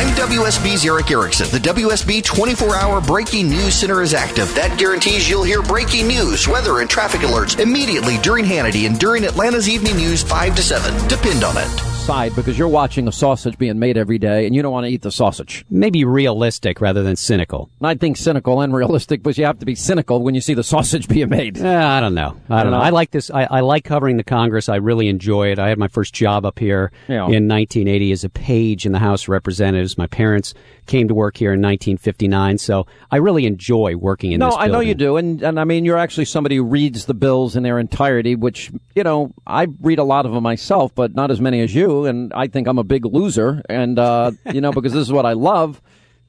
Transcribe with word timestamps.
I'm 0.00 0.08
WSB's 0.14 0.86
Erick 0.86 1.10
Erickson. 1.10 1.46
The 1.50 1.58
WSB 1.58 2.24
24 2.24 2.74
hour 2.74 3.02
breaking 3.02 3.50
news 3.50 3.74
center 3.74 4.00
is 4.00 4.14
active. 4.14 4.48
That 4.54 4.78
guarantees 4.78 5.28
you'll 5.28 5.42
hear 5.42 5.60
breaking 5.60 6.08
news, 6.08 6.48
weather, 6.48 6.80
and 6.80 6.88
traffic 6.88 7.20
alerts 7.20 7.60
immediately 7.60 8.16
during 8.22 8.46
Hannity 8.46 8.86
and 8.86 8.98
during 8.98 9.24
Atlanta's 9.24 9.68
evening 9.68 9.96
news 9.96 10.22
5 10.22 10.56
to 10.56 10.62
7. 10.62 11.06
Depend 11.06 11.44
on 11.44 11.54
it 11.58 11.89
side 12.10 12.34
because 12.34 12.58
you're 12.58 12.66
watching 12.66 13.06
a 13.06 13.12
sausage 13.12 13.56
being 13.56 13.78
made 13.78 13.96
every 13.96 14.18
day 14.18 14.44
and 14.44 14.52
you 14.52 14.62
don't 14.62 14.72
want 14.72 14.84
to 14.84 14.90
eat 14.90 15.00
the 15.00 15.12
sausage. 15.12 15.64
Maybe 15.70 16.04
realistic 16.04 16.80
rather 16.80 17.04
than 17.04 17.14
cynical. 17.14 17.70
I 17.80 17.94
think 17.94 18.16
cynical 18.16 18.60
and 18.62 18.74
realistic, 18.74 19.22
but 19.22 19.38
you 19.38 19.44
have 19.44 19.60
to 19.60 19.64
be 19.64 19.76
cynical 19.76 20.20
when 20.20 20.34
you 20.34 20.40
see 20.40 20.54
the 20.54 20.64
sausage 20.74 21.06
being 21.06 21.28
made. 21.28 21.62
Uh, 21.62 21.68
I 21.68 22.00
don't 22.00 22.14
know. 22.14 22.36
I 22.48 22.64
don't 22.64 22.72
know. 22.72 22.80
I 22.80 22.90
like 22.90 23.12
this. 23.12 23.30
I, 23.30 23.44
I, 23.44 23.60
like 23.60 23.84
covering 23.84 24.16
the 24.16 24.24
Congress. 24.24 24.68
I 24.68 24.76
really 24.76 25.06
enjoy 25.06 25.52
it. 25.52 25.60
I 25.60 25.68
had 25.68 25.78
my 25.78 25.86
first 25.86 26.12
job 26.12 26.44
up 26.44 26.58
here 26.58 26.90
yeah. 27.06 27.26
in 27.26 27.46
1980 27.46 28.10
as 28.10 28.24
a 28.24 28.28
page 28.28 28.86
in 28.86 28.90
the 28.90 28.98
House 28.98 29.22
of 29.22 29.28
Representatives. 29.28 29.96
My 29.96 30.08
parents 30.08 30.52
came 30.90 31.06
to 31.06 31.14
work 31.14 31.36
here 31.36 31.52
in 31.52 31.60
1959, 31.60 32.58
so 32.58 32.86
I 33.12 33.18
really 33.18 33.46
enjoy 33.46 33.94
working 33.94 34.32
in 34.32 34.40
no, 34.40 34.46
this. 34.46 34.56
No, 34.56 34.60
I 34.60 34.66
know 34.66 34.80
you 34.80 34.94
do, 34.94 35.16
and 35.16 35.40
and 35.40 35.60
I 35.60 35.64
mean 35.64 35.84
you're 35.84 35.96
actually 35.96 36.24
somebody 36.24 36.56
who 36.56 36.64
reads 36.64 37.06
the 37.06 37.14
bills 37.14 37.54
in 37.54 37.62
their 37.62 37.78
entirety, 37.78 38.34
which 38.34 38.72
you 38.96 39.04
know 39.04 39.32
I 39.46 39.68
read 39.80 40.00
a 40.00 40.04
lot 40.04 40.26
of 40.26 40.32
them 40.32 40.42
myself, 40.42 40.92
but 40.94 41.14
not 41.14 41.30
as 41.30 41.40
many 41.40 41.60
as 41.60 41.72
you, 41.74 41.99
and 42.06 42.32
I 42.32 42.46
think 42.46 42.66
I'm 42.66 42.78
a 42.78 42.84
big 42.84 43.04
loser, 43.04 43.62
and 43.68 43.98
uh, 43.98 44.32
you 44.52 44.60
know 44.60 44.72
because 44.72 44.92
this 44.92 45.02
is 45.02 45.12
what 45.12 45.26
I 45.26 45.32
love, 45.32 45.80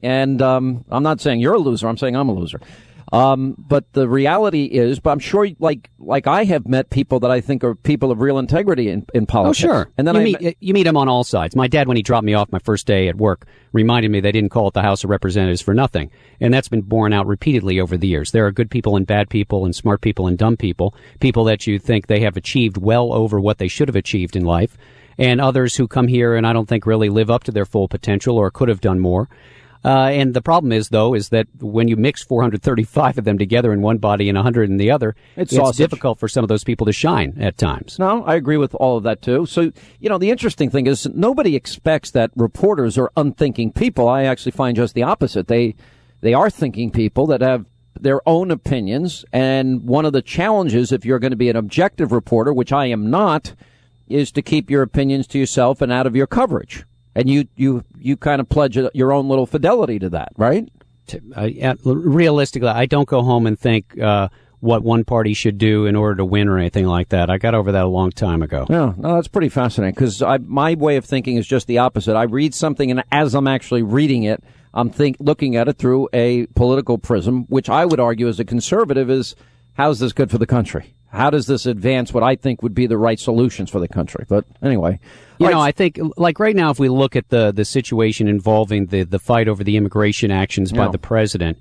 and 0.02 0.40
um, 0.42 0.84
I'm 0.90 1.02
not 1.02 1.20
saying 1.20 1.40
you're 1.40 1.54
a 1.54 1.58
loser, 1.58 1.88
I'm 1.88 1.98
saying 1.98 2.16
I'm 2.16 2.28
a 2.28 2.34
loser. 2.34 2.60
Um, 3.12 3.54
but 3.58 3.92
the 3.92 4.08
reality 4.08 4.64
is, 4.64 4.98
but 4.98 5.10
I'm 5.10 5.18
sure, 5.18 5.46
like 5.58 5.90
like 5.98 6.26
I 6.26 6.44
have 6.44 6.66
met 6.66 6.88
people 6.88 7.20
that 7.20 7.30
I 7.30 7.42
think 7.42 7.62
are 7.62 7.74
people 7.74 8.10
of 8.10 8.22
real 8.22 8.38
integrity 8.38 8.88
in, 8.88 9.04
in 9.12 9.26
politics. 9.26 9.62
Oh, 9.64 9.68
sure. 9.68 9.90
And 9.98 10.08
then 10.08 10.14
you 10.14 10.20
I 10.20 10.24
meet 10.24 10.40
met, 10.40 10.56
you 10.60 10.72
meet 10.72 10.84
them 10.84 10.96
on 10.96 11.10
all 11.10 11.22
sides. 11.22 11.54
My 11.54 11.68
dad, 11.68 11.88
when 11.88 11.98
he 11.98 12.02
dropped 12.02 12.24
me 12.24 12.32
off 12.32 12.50
my 12.50 12.58
first 12.60 12.86
day 12.86 13.08
at 13.08 13.16
work, 13.16 13.46
reminded 13.72 14.10
me 14.10 14.20
they 14.20 14.32
didn't 14.32 14.48
call 14.48 14.68
it 14.68 14.72
the 14.72 14.80
House 14.80 15.04
of 15.04 15.10
Representatives 15.10 15.60
for 15.60 15.74
nothing, 15.74 16.10
and 16.40 16.54
that's 16.54 16.68
been 16.70 16.80
borne 16.80 17.12
out 17.12 17.26
repeatedly 17.26 17.80
over 17.80 17.98
the 17.98 18.08
years. 18.08 18.30
There 18.30 18.46
are 18.46 18.50
good 18.50 18.70
people 18.70 18.96
and 18.96 19.06
bad 19.06 19.28
people, 19.28 19.66
and 19.66 19.76
smart 19.76 20.00
people 20.00 20.26
and 20.26 20.38
dumb 20.38 20.56
people. 20.56 20.94
People 21.20 21.44
that 21.44 21.66
you 21.66 21.78
think 21.78 22.06
they 22.06 22.20
have 22.20 22.38
achieved 22.38 22.78
well 22.78 23.12
over 23.12 23.38
what 23.38 23.58
they 23.58 23.68
should 23.68 23.88
have 23.88 23.96
achieved 23.96 24.36
in 24.36 24.46
life, 24.46 24.78
and 25.18 25.40
others 25.40 25.76
who 25.76 25.86
come 25.88 26.08
here 26.08 26.34
and 26.34 26.46
I 26.46 26.52
don't 26.52 26.68
think 26.68 26.86
really 26.86 27.08
live 27.08 27.30
up 27.30 27.44
to 27.44 27.52
their 27.52 27.66
full 27.66 27.88
potential 27.88 28.36
or 28.36 28.50
could 28.50 28.68
have 28.68 28.80
done 28.80 28.98
more. 28.98 29.28
Uh, 29.84 30.10
and 30.12 30.32
the 30.32 30.42
problem 30.42 30.72
is, 30.72 30.90
though, 30.90 31.12
is 31.12 31.30
that 31.30 31.48
when 31.58 31.88
you 31.88 31.96
mix 31.96 32.22
435 32.22 33.18
of 33.18 33.24
them 33.24 33.36
together 33.36 33.72
in 33.72 33.82
one 33.82 33.98
body 33.98 34.28
and 34.28 34.36
100 34.36 34.70
in 34.70 34.76
the 34.76 34.90
other, 34.90 35.16
it's, 35.36 35.52
it's 35.52 35.76
difficult 35.76 36.20
for 36.20 36.28
some 36.28 36.44
of 36.44 36.48
those 36.48 36.62
people 36.62 36.86
to 36.86 36.92
shine 36.92 37.36
at 37.40 37.58
times. 37.58 37.98
No, 37.98 38.22
I 38.24 38.36
agree 38.36 38.56
with 38.56 38.74
all 38.76 38.96
of 38.96 39.02
that 39.02 39.22
too. 39.22 39.44
So, 39.46 39.72
you 39.98 40.08
know, 40.08 40.18
the 40.18 40.30
interesting 40.30 40.70
thing 40.70 40.86
is 40.86 41.08
nobody 41.08 41.56
expects 41.56 42.12
that 42.12 42.30
reporters 42.36 42.96
are 42.96 43.10
unthinking 43.16 43.72
people. 43.72 44.08
I 44.08 44.24
actually 44.24 44.52
find 44.52 44.76
just 44.76 44.94
the 44.94 45.02
opposite. 45.02 45.48
They, 45.48 45.74
they 46.20 46.34
are 46.34 46.48
thinking 46.48 46.92
people 46.92 47.26
that 47.26 47.40
have 47.40 47.66
their 47.98 48.26
own 48.28 48.50
opinions. 48.52 49.24
And 49.32 49.82
one 49.82 50.04
of 50.04 50.12
the 50.12 50.22
challenges, 50.22 50.92
if 50.92 51.04
you're 51.04 51.18
going 51.18 51.32
to 51.32 51.36
be 51.36 51.50
an 51.50 51.56
objective 51.56 52.12
reporter, 52.12 52.52
which 52.52 52.72
I 52.72 52.86
am 52.86 53.10
not, 53.10 53.54
is 54.12 54.30
to 54.32 54.42
keep 54.42 54.70
your 54.70 54.82
opinions 54.82 55.26
to 55.28 55.38
yourself 55.38 55.80
and 55.80 55.92
out 55.92 56.06
of 56.06 56.14
your 56.14 56.26
coverage 56.26 56.84
and 57.14 57.28
you 57.28 57.46
you 57.56 57.84
you 57.98 58.16
kind 58.16 58.40
of 58.40 58.48
pledge 58.48 58.78
your 58.94 59.12
own 59.12 59.28
little 59.28 59.46
fidelity 59.46 59.98
to 59.98 60.10
that, 60.10 60.32
right? 60.36 60.68
Uh, 61.36 61.74
realistically, 61.84 62.68
I 62.68 62.86
don't 62.86 63.08
go 63.08 63.22
home 63.22 63.46
and 63.46 63.58
think 63.58 63.98
uh, 63.98 64.28
what 64.60 64.82
one 64.82 65.04
party 65.04 65.34
should 65.34 65.58
do 65.58 65.84
in 65.86 65.96
order 65.96 66.16
to 66.16 66.24
win 66.24 66.48
or 66.48 66.58
anything 66.58 66.86
like 66.86 67.08
that. 67.10 67.28
I 67.28 67.38
got 67.38 67.54
over 67.54 67.72
that 67.72 67.84
a 67.84 67.88
long 67.88 68.10
time 68.10 68.42
ago. 68.42 68.66
Yeah, 68.70 68.94
no, 68.96 69.16
that's 69.16 69.28
pretty 69.28 69.48
fascinating 69.48 69.94
because 69.94 70.22
my 70.46 70.74
way 70.74 70.96
of 70.96 71.04
thinking 71.04 71.36
is 71.36 71.46
just 71.46 71.66
the 71.66 71.78
opposite. 71.78 72.16
I 72.16 72.24
read 72.24 72.54
something, 72.54 72.90
and 72.90 73.02
as 73.10 73.34
I'm 73.34 73.48
actually 73.48 73.82
reading 73.82 74.22
it, 74.22 74.42
I'm 74.72 74.88
think 74.88 75.16
looking 75.20 75.56
at 75.56 75.68
it 75.68 75.76
through 75.76 76.08
a 76.12 76.46
political 76.46 76.96
prism, 76.96 77.44
which 77.44 77.68
I 77.68 77.84
would 77.84 78.00
argue 78.00 78.28
as 78.28 78.40
a 78.40 78.44
conservative 78.44 79.10
is 79.10 79.34
how's 79.74 79.98
this 79.98 80.12
good 80.12 80.30
for 80.30 80.38
the 80.38 80.46
country? 80.46 80.94
How 81.12 81.28
does 81.28 81.46
this 81.46 81.66
advance 81.66 82.14
what 82.14 82.22
I 82.22 82.36
think 82.36 82.62
would 82.62 82.74
be 82.74 82.86
the 82.86 82.96
right 82.96 83.20
solutions 83.20 83.68
for 83.68 83.78
the 83.78 83.88
country? 83.88 84.24
But 84.26 84.46
anyway, 84.62 84.98
you 85.38 85.50
know, 85.50 85.60
I 85.60 85.70
think 85.70 85.98
like 86.16 86.40
right 86.40 86.56
now, 86.56 86.70
if 86.70 86.78
we 86.78 86.88
look 86.88 87.16
at 87.16 87.28
the 87.28 87.52
the 87.52 87.66
situation 87.66 88.28
involving 88.28 88.86
the 88.86 89.02
the 89.02 89.18
fight 89.18 89.46
over 89.46 89.62
the 89.62 89.76
immigration 89.76 90.30
actions 90.30 90.72
by 90.72 90.88
the 90.88 90.98
president. 90.98 91.58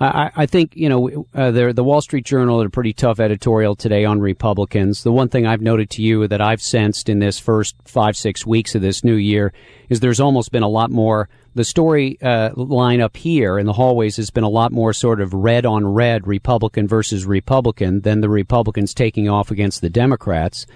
I, 0.00 0.30
I, 0.34 0.46
think 0.46 0.74
you 0.74 0.88
know 0.88 1.26
uh, 1.34 1.50
the 1.52 1.72
the 1.72 1.84
Wall 1.84 2.00
Street 2.00 2.24
Journal 2.24 2.58
had 2.58 2.66
a 2.66 2.70
pretty 2.70 2.92
tough 2.92 3.20
editorial 3.20 3.76
today 3.76 4.04
on 4.04 4.20
Republicans. 4.20 5.04
The 5.04 5.12
one 5.12 5.28
thing 5.28 5.46
I've 5.46 5.60
noted 5.60 5.90
to 5.90 6.02
you 6.02 6.26
that 6.26 6.40
I've 6.40 6.60
sensed 6.60 7.08
in 7.08 7.20
this 7.20 7.38
first 7.38 7.76
five 7.84 8.16
six 8.16 8.44
weeks 8.44 8.74
of 8.74 8.82
this 8.82 9.04
new 9.04 9.14
year 9.14 9.52
is 9.88 10.00
there's 10.00 10.20
almost 10.20 10.50
been 10.50 10.64
a 10.64 10.68
lot 10.68 10.90
more. 10.90 11.28
The 11.54 11.64
story 11.64 12.18
uh, 12.22 12.50
line 12.54 13.02
up 13.02 13.16
here 13.16 13.58
in 13.58 13.66
the 13.66 13.74
hallways 13.74 14.16
has 14.16 14.30
been 14.30 14.44
a 14.44 14.48
lot 14.48 14.72
more 14.72 14.94
sort 14.94 15.20
of 15.20 15.34
red 15.34 15.66
on 15.66 15.86
red, 15.86 16.26
Republican 16.26 16.88
versus 16.88 17.26
Republican, 17.26 18.00
than 18.00 18.22
the 18.22 18.30
Republicans 18.30 18.94
taking 18.94 19.28
off 19.28 19.50
against 19.50 19.82
the 19.82 19.90
Democrats. 19.90 20.66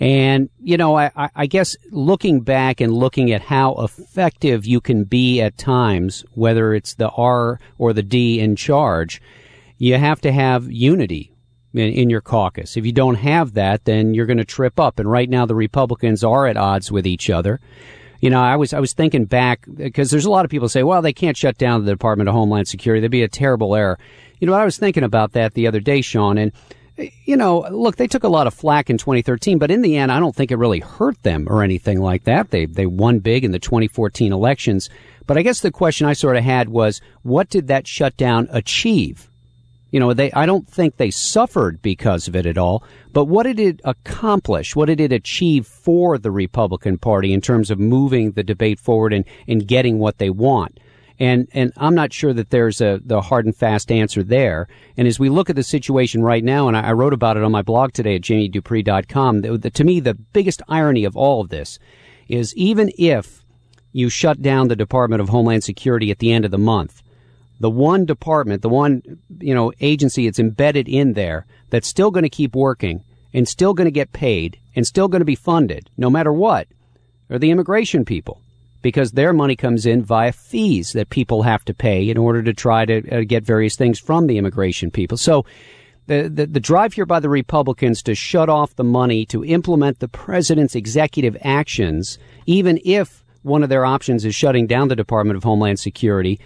And, 0.00 0.50
you 0.60 0.76
know, 0.76 0.96
I, 0.96 1.10
I 1.34 1.46
guess 1.46 1.76
looking 1.90 2.40
back 2.42 2.80
and 2.80 2.92
looking 2.92 3.32
at 3.32 3.42
how 3.42 3.76
effective 3.76 4.66
you 4.66 4.80
can 4.80 5.04
be 5.04 5.40
at 5.40 5.58
times, 5.58 6.24
whether 6.34 6.74
it's 6.74 6.94
the 6.94 7.08
R 7.08 7.58
or 7.78 7.92
the 7.92 8.02
D 8.02 8.38
in 8.38 8.54
charge, 8.54 9.22
you 9.78 9.96
have 9.96 10.20
to 10.20 10.30
have 10.30 10.70
unity 10.70 11.32
in, 11.72 11.92
in 11.92 12.10
your 12.10 12.20
caucus. 12.20 12.76
If 12.76 12.84
you 12.84 12.92
don't 12.92 13.16
have 13.16 13.54
that, 13.54 13.86
then 13.86 14.14
you're 14.14 14.26
going 14.26 14.38
to 14.38 14.44
trip 14.44 14.78
up. 14.78 14.98
And 14.98 15.10
right 15.10 15.28
now 15.28 15.46
the 15.46 15.54
Republicans 15.54 16.22
are 16.22 16.46
at 16.46 16.56
odds 16.56 16.92
with 16.92 17.06
each 17.06 17.30
other. 17.30 17.60
You 18.20 18.30
know, 18.30 18.40
I 18.40 18.56
was 18.56 18.72
I 18.72 18.80
was 18.80 18.92
thinking 18.92 19.24
back 19.24 19.64
because 19.72 20.10
there's 20.10 20.24
a 20.24 20.30
lot 20.30 20.44
of 20.44 20.50
people 20.50 20.68
say, 20.68 20.82
well, 20.82 21.02
they 21.02 21.12
can't 21.12 21.36
shut 21.36 21.56
down 21.56 21.84
the 21.84 21.92
Department 21.92 22.28
of 22.28 22.34
Homeland 22.34 22.68
Security. 22.68 23.00
That'd 23.00 23.12
be 23.12 23.22
a 23.22 23.28
terrible 23.28 23.74
error. 23.74 23.98
You 24.40 24.46
know, 24.46 24.54
I 24.54 24.64
was 24.64 24.76
thinking 24.76 25.04
about 25.04 25.32
that 25.32 25.54
the 25.54 25.66
other 25.66 25.80
day, 25.80 26.00
Sean, 26.00 26.38
and 26.38 26.52
you 27.24 27.36
know, 27.36 27.66
look, 27.70 27.96
they 27.96 28.06
took 28.06 28.24
a 28.24 28.28
lot 28.28 28.46
of 28.46 28.54
flack 28.54 28.90
in 28.90 28.98
2013, 28.98 29.58
but 29.58 29.70
in 29.70 29.82
the 29.82 29.96
end, 29.96 30.10
I 30.10 30.18
don't 30.18 30.34
think 30.34 30.50
it 30.50 30.56
really 30.56 30.80
hurt 30.80 31.22
them 31.22 31.46
or 31.48 31.62
anything 31.62 32.00
like 32.00 32.24
that. 32.24 32.50
They, 32.50 32.66
they 32.66 32.86
won 32.86 33.20
big 33.20 33.44
in 33.44 33.52
the 33.52 33.58
2014 33.58 34.32
elections. 34.32 34.90
But 35.26 35.38
I 35.38 35.42
guess 35.42 35.60
the 35.60 35.70
question 35.70 36.06
I 36.06 36.14
sort 36.14 36.36
of 36.36 36.44
had 36.44 36.68
was, 36.68 37.00
what 37.22 37.50
did 37.50 37.68
that 37.68 37.86
shutdown 37.86 38.48
achieve? 38.50 39.27
You 39.90 40.00
know, 40.00 40.12
they, 40.12 40.30
I 40.32 40.44
don't 40.44 40.68
think 40.68 40.96
they 40.96 41.10
suffered 41.10 41.80
because 41.80 42.28
of 42.28 42.36
it 42.36 42.44
at 42.44 42.58
all, 42.58 42.84
but 43.12 43.24
what 43.24 43.44
did 43.44 43.58
it 43.58 43.80
accomplish? 43.84 44.76
What 44.76 44.86
did 44.86 45.00
it 45.00 45.12
achieve 45.12 45.66
for 45.66 46.18
the 46.18 46.30
Republican 46.30 46.98
Party 46.98 47.32
in 47.32 47.40
terms 47.40 47.70
of 47.70 47.78
moving 47.78 48.32
the 48.32 48.42
debate 48.42 48.78
forward 48.78 49.14
and, 49.14 49.24
and 49.46 49.66
getting 49.66 49.98
what 49.98 50.18
they 50.18 50.30
want? 50.30 50.78
And, 51.20 51.48
and 51.52 51.72
I'm 51.76 51.94
not 51.94 52.12
sure 52.12 52.32
that 52.32 52.50
there's 52.50 52.80
a, 52.80 53.00
the 53.04 53.20
hard 53.20 53.44
and 53.44 53.56
fast 53.56 53.90
answer 53.90 54.22
there. 54.22 54.68
And 54.96 55.08
as 55.08 55.18
we 55.18 55.28
look 55.28 55.50
at 55.50 55.56
the 55.56 55.64
situation 55.64 56.22
right 56.22 56.44
now, 56.44 56.68
and 56.68 56.76
I, 56.76 56.88
I 56.88 56.92
wrote 56.92 57.12
about 57.12 57.36
it 57.36 57.42
on 57.42 57.50
my 57.50 57.62
blog 57.62 57.92
today 57.92 58.16
at 58.16 58.22
jamiedupree.com, 58.22 59.40
the, 59.40 59.58
the, 59.58 59.70
to 59.70 59.84
me, 59.84 60.00
the 60.00 60.14
biggest 60.14 60.62
irony 60.68 61.04
of 61.04 61.16
all 61.16 61.40
of 61.40 61.48
this 61.48 61.78
is 62.28 62.54
even 62.54 62.92
if 62.98 63.42
you 63.92 64.08
shut 64.08 64.42
down 64.42 64.68
the 64.68 64.76
Department 64.76 65.20
of 65.20 65.30
Homeland 65.30 65.64
Security 65.64 66.10
at 66.10 66.18
the 66.18 66.30
end 66.30 66.44
of 66.44 66.50
the 66.50 66.58
month, 66.58 67.02
the 67.60 67.70
one 67.70 68.04
department, 68.04 68.62
the 68.62 68.68
one, 68.68 69.02
you 69.40 69.54
know, 69.54 69.72
agency 69.80 70.26
that's 70.26 70.38
embedded 70.38 70.88
in 70.88 71.14
there 71.14 71.46
that's 71.70 71.88
still 71.88 72.10
going 72.10 72.22
to 72.22 72.28
keep 72.28 72.54
working 72.54 73.02
and 73.34 73.48
still 73.48 73.74
going 73.74 73.86
to 73.86 73.90
get 73.90 74.12
paid 74.12 74.58
and 74.74 74.86
still 74.86 75.08
going 75.08 75.20
to 75.20 75.26
be 75.26 75.34
funded 75.34 75.90
no 75.96 76.08
matter 76.08 76.32
what 76.32 76.68
are 77.30 77.38
the 77.38 77.50
immigration 77.50 78.04
people 78.04 78.40
because 78.80 79.12
their 79.12 79.32
money 79.32 79.56
comes 79.56 79.86
in 79.86 80.02
via 80.02 80.32
fees 80.32 80.92
that 80.92 81.10
people 81.10 81.42
have 81.42 81.64
to 81.64 81.74
pay 81.74 82.08
in 82.08 82.16
order 82.16 82.42
to 82.42 82.54
try 82.54 82.84
to 82.84 83.10
uh, 83.10 83.24
get 83.26 83.44
various 83.44 83.76
things 83.76 83.98
from 83.98 84.26
the 84.26 84.38
immigration 84.38 84.90
people. 84.90 85.18
So 85.18 85.44
the, 86.06 86.30
the, 86.32 86.46
the 86.46 86.60
drive 86.60 86.94
here 86.94 87.04
by 87.04 87.20
the 87.20 87.28
Republicans 87.28 88.02
to 88.04 88.14
shut 88.14 88.48
off 88.48 88.76
the 88.76 88.84
money 88.84 89.26
to 89.26 89.44
implement 89.44 89.98
the 89.98 90.08
president's 90.08 90.74
executive 90.74 91.36
actions, 91.42 92.18
even 92.46 92.80
if 92.84 93.24
one 93.42 93.62
of 93.62 93.68
their 93.68 93.84
options 93.84 94.24
is 94.24 94.34
shutting 94.34 94.66
down 94.66 94.88
the 94.88 94.96
Department 94.96 95.36
of 95.36 95.44
Homeland 95.44 95.80
Security, 95.80 96.40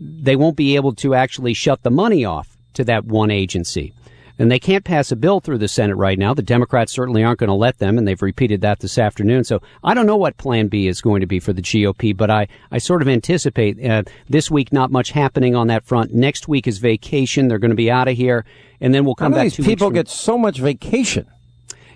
they 0.00 0.36
won't 0.36 0.56
be 0.56 0.76
able 0.76 0.94
to 0.96 1.14
actually 1.14 1.54
shut 1.54 1.82
the 1.82 1.90
money 1.90 2.24
off 2.24 2.56
to 2.74 2.84
that 2.84 3.04
one 3.04 3.30
agency. 3.30 3.92
And 4.38 4.50
they 4.50 4.58
can't 4.58 4.84
pass 4.84 5.10
a 5.10 5.16
bill 5.16 5.40
through 5.40 5.58
the 5.58 5.68
Senate 5.68 5.96
right 5.96 6.18
now. 6.18 6.34
The 6.34 6.42
Democrats 6.42 6.92
certainly 6.92 7.24
aren't 7.24 7.38
going 7.38 7.48
to 7.48 7.54
let 7.54 7.78
them, 7.78 7.96
and 7.96 8.06
they've 8.06 8.20
repeated 8.20 8.60
that 8.60 8.80
this 8.80 8.98
afternoon. 8.98 9.44
So 9.44 9.62
I 9.82 9.94
don't 9.94 10.04
know 10.04 10.18
what 10.18 10.36
Plan 10.36 10.68
B 10.68 10.88
is 10.88 11.00
going 11.00 11.22
to 11.22 11.26
be 11.26 11.40
for 11.40 11.54
the 11.54 11.62
GOP, 11.62 12.14
but 12.14 12.30
I, 12.30 12.48
I 12.70 12.76
sort 12.76 13.00
of 13.00 13.08
anticipate 13.08 13.82
uh, 13.82 14.02
this 14.28 14.50
week 14.50 14.74
not 14.74 14.90
much 14.90 15.12
happening 15.12 15.54
on 15.54 15.68
that 15.68 15.86
front. 15.86 16.12
Next 16.12 16.48
week 16.48 16.66
is 16.66 16.76
vacation. 16.78 17.48
They're 17.48 17.58
going 17.58 17.70
to 17.70 17.76
be 17.76 17.90
out 17.90 18.08
of 18.08 18.16
here, 18.16 18.44
and 18.78 18.92
then 18.92 19.06
we'll 19.06 19.14
come 19.14 19.32
back. 19.32 19.54
These 19.54 19.64
people 19.64 19.90
get 19.90 20.08
so 20.08 20.36
much 20.36 20.58
vacation. 20.58 21.26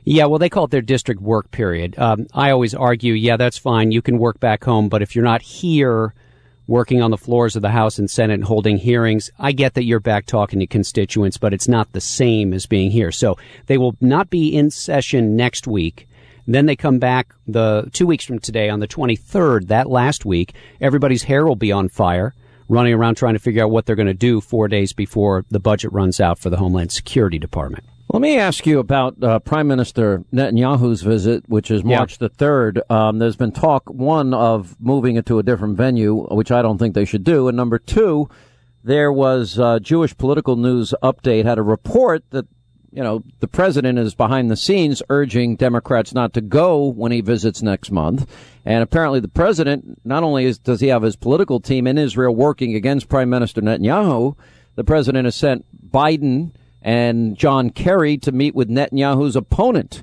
Yeah, 0.05 0.25
well, 0.25 0.38
they 0.38 0.49
call 0.49 0.64
it 0.64 0.70
their 0.70 0.81
district 0.81 1.20
work 1.20 1.50
period. 1.50 1.99
Um, 1.99 2.26
I 2.32 2.50
always 2.53 2.75
argue, 2.75 3.12
yeah, 3.12 3.37
that's 3.37 3.58
fine. 3.58 3.93
You 3.93 4.00
can 4.00 4.17
work 4.17 4.41
back 4.41 4.64
home, 4.64 4.88
but 4.88 5.03
if 5.03 5.14
you're 5.14 5.25
not 5.25 5.43
here 5.43 6.14
working 6.70 7.02
on 7.02 7.11
the 7.11 7.19
floors 7.19 7.56
of 7.56 7.62
the 7.62 7.70
House 7.70 7.99
and 7.99 8.08
Senate 8.08 8.34
and 8.34 8.44
holding 8.44 8.76
hearings. 8.76 9.28
I 9.40 9.50
get 9.50 9.75
that 9.75 9.84
you're 9.84 9.99
back 9.99 10.25
talking 10.25 10.61
to 10.61 10.69
constituents, 10.69 11.37
but 11.37 11.52
it's 11.52 11.67
not 11.67 11.93
the 11.93 12.00
same 12.00 12.55
as 12.55 12.64
being 12.64 12.93
here. 12.93 13.11
So 13.11 13.37
they 13.67 13.76
will 13.76 13.96
not 14.00 14.31
be 14.31 14.56
in 14.56 14.70
session 14.70 15.34
next 15.34 15.67
week. 15.67 16.08
Then 16.46 16.67
they 16.67 16.76
come 16.76 17.00
back 17.00 17.34
the 17.49 17.90
two 17.93 18.06
weeks 18.06 18.25
from 18.25 18.38
today 18.38 18.69
on 18.70 18.78
the 18.78 18.87
23rd, 18.87 19.67
that 19.67 19.90
last 19.90 20.25
week. 20.25 20.55
Everybody's 20.81 21.25
hair 21.25 21.44
will 21.44 21.56
be 21.56 21.72
on 21.72 21.88
fire, 21.88 22.34
running 22.69 22.94
around 22.94 23.17
trying 23.17 23.34
to 23.34 23.40
figure 23.40 23.64
out 23.64 23.72
what 23.72 23.84
they're 23.84 23.96
going 23.96 24.06
to 24.06 24.14
do 24.14 24.40
four 24.40 24.69
days 24.69 24.93
before 24.93 25.44
the 25.50 25.58
budget 25.58 25.93
runs 25.93 26.20
out 26.20 26.38
for 26.38 26.50
the 26.50 26.56
Homeland 26.56 26.93
Security 26.93 27.40
Department. 27.40 27.84
Let 28.20 28.28
me 28.28 28.37
ask 28.37 28.67
you 28.67 28.81
about 28.81 29.25
uh, 29.25 29.38
Prime 29.38 29.67
Minister 29.67 30.22
Netanyahu's 30.31 31.00
visit, 31.00 31.49
which 31.49 31.70
is 31.70 31.82
March 31.82 32.19
yeah. 32.20 32.28
the 32.28 32.44
3rd. 32.44 32.90
Um, 32.90 33.19
there's 33.19 33.34
been 33.34 33.50
talk, 33.50 33.88
one, 33.88 34.34
of 34.34 34.78
moving 34.78 35.17
it 35.17 35.25
to 35.25 35.38
a 35.38 35.43
different 35.43 35.78
venue, 35.78 36.26
which 36.26 36.50
I 36.50 36.61
don't 36.61 36.76
think 36.76 36.94
they 36.94 37.06
should 37.06 37.25
do. 37.25 37.49
And 37.49 37.56
number 37.56 37.78
two, 37.78 38.28
there 38.84 39.11
was 39.11 39.58
uh, 39.58 39.78
Jewish 39.78 40.14
Political 40.19 40.56
News 40.56 40.93
Update 41.02 41.46
had 41.46 41.56
a 41.56 41.62
report 41.62 42.22
that 42.28 42.46
you 42.93 43.02
know, 43.02 43.25
the 43.38 43.49
president 43.49 43.99
is 43.99 44.14
behind 44.14 44.50
the 44.50 44.56
scenes 44.56 45.02
urging 45.08 45.56
Democrats 45.56 46.12
not 46.12 46.34
to 46.34 46.43
go 46.43 46.88
when 46.88 47.12
he 47.12 47.22
visits 47.22 47.62
next 47.62 47.90
month. 47.90 48.31
And 48.67 48.82
apparently 48.82 49.20
the 49.20 49.28
president, 49.28 49.99
not 50.05 50.25
only 50.25 50.44
is, 50.44 50.58
does 50.58 50.81
he 50.81 50.88
have 50.88 51.00
his 51.00 51.17
political 51.17 51.58
team 51.58 51.87
in 51.87 51.96
Israel 51.96 52.34
working 52.34 52.75
against 52.75 53.08
Prime 53.08 53.31
Minister 53.31 53.62
Netanyahu, 53.62 54.37
the 54.75 54.84
president 54.84 55.25
has 55.25 55.37
sent 55.37 55.64
Biden 55.90 56.52
and 56.82 57.37
John 57.37 57.71
Kerry 57.71 58.17
to 58.19 58.32
meet 58.32 58.55
with 58.55 58.69
Netanyahu's 58.69 59.37
opponent 59.37 60.03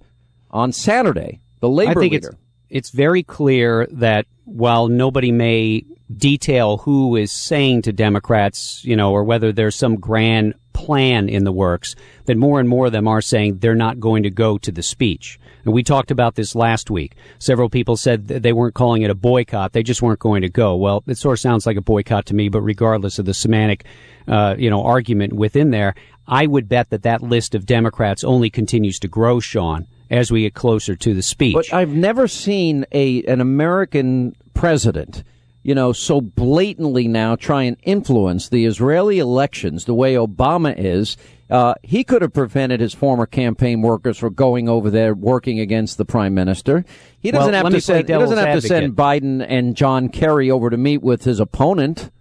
on 0.51 0.71
Saturday, 0.71 1.41
the 1.59 1.69
labor 1.69 1.91
I 1.91 1.93
think 1.95 2.13
leader. 2.13 2.29
It's, 2.29 2.37
it's 2.69 2.89
very 2.91 3.23
clear 3.23 3.87
that 3.91 4.25
while 4.45 4.87
nobody 4.87 5.31
may 5.31 5.85
detail 6.15 6.77
who 6.77 7.15
is 7.15 7.31
saying 7.31 7.81
to 7.83 7.91
Democrats, 7.91 8.83
you 8.85 8.95
know, 8.95 9.11
or 9.11 9.23
whether 9.23 9.51
there's 9.51 9.75
some 9.75 9.95
grand 9.95 10.53
plan 10.73 11.27
in 11.27 11.43
the 11.43 11.51
works, 11.51 11.95
that 12.25 12.37
more 12.37 12.59
and 12.59 12.69
more 12.69 12.85
of 12.85 12.91
them 12.91 13.07
are 13.07 13.21
saying 13.21 13.57
they're 13.57 13.75
not 13.75 13.99
going 13.99 14.23
to 14.23 14.29
go 14.29 14.57
to 14.57 14.71
the 14.71 14.83
speech. 14.83 15.39
And 15.65 15.73
we 15.73 15.83
talked 15.83 16.11
about 16.11 16.35
this 16.35 16.55
last 16.55 16.89
week. 16.89 17.15
Several 17.39 17.69
people 17.69 17.97
said 17.97 18.27
they 18.27 18.53
weren't 18.53 18.73
calling 18.73 19.01
it 19.01 19.09
a 19.09 19.15
boycott; 19.15 19.73
they 19.73 19.83
just 19.83 20.01
weren't 20.01 20.19
going 20.19 20.41
to 20.41 20.49
go. 20.49 20.75
Well, 20.75 21.03
it 21.07 21.17
sort 21.17 21.33
of 21.33 21.39
sounds 21.39 21.65
like 21.65 21.77
a 21.77 21.81
boycott 21.81 22.25
to 22.27 22.35
me, 22.35 22.49
but 22.49 22.61
regardless 22.61 23.19
of 23.19 23.25
the 23.25 23.33
semantic, 23.33 23.85
uh, 24.27 24.55
you 24.57 24.69
know, 24.69 24.83
argument 24.83 25.33
within 25.33 25.71
there, 25.71 25.95
I 26.27 26.47
would 26.47 26.67
bet 26.69 26.89
that 26.89 27.03
that 27.03 27.21
list 27.21 27.55
of 27.55 27.65
Democrats 27.65 28.23
only 28.23 28.49
continues 28.49 28.99
to 28.99 29.07
grow, 29.07 29.39
Sean, 29.39 29.87
as 30.09 30.31
we 30.31 30.41
get 30.43 30.53
closer 30.53 30.95
to 30.95 31.13
the 31.13 31.23
speech. 31.23 31.55
But 31.55 31.73
I've 31.73 31.93
never 31.93 32.27
seen 32.27 32.85
a 32.91 33.23
an 33.23 33.41
American 33.41 34.35
president 34.53 35.23
you 35.67 35.75
know, 35.75 35.91
so 35.91 36.21
blatantly 36.21 37.09
now 37.09 37.35
try 37.35 37.63
and 37.63 37.75
influence 37.83 38.47
the 38.47 38.63
Israeli 38.63 39.19
elections 39.19 39.83
the 39.83 39.93
way 39.93 40.13
Obama 40.13 40.73
is. 40.77 41.17
Uh, 41.49 41.73
he 41.83 42.05
could 42.05 42.21
have 42.21 42.31
prevented 42.31 42.79
his 42.79 42.93
former 42.93 43.25
campaign 43.25 43.81
workers 43.81 44.17
from 44.17 44.33
going 44.33 44.69
over 44.69 44.89
there 44.89 45.13
working 45.13 45.59
against 45.59 45.97
the 45.97 46.05
prime 46.05 46.33
minister. 46.33 46.85
He 47.19 47.31
doesn't 47.31 47.51
well, 47.51 47.65
have 47.65 47.73
to 47.73 47.81
send. 47.81 48.07
He 48.07 48.13
doesn't 48.13 48.37
have 48.37 48.47
advocate. 48.47 48.61
to 48.61 48.67
send 48.67 48.95
Biden 48.95 49.45
and 49.45 49.75
John 49.75 50.07
Kerry 50.07 50.49
over 50.49 50.69
to 50.69 50.77
meet 50.77 51.03
with 51.03 51.25
his 51.25 51.41
opponent. 51.41 52.11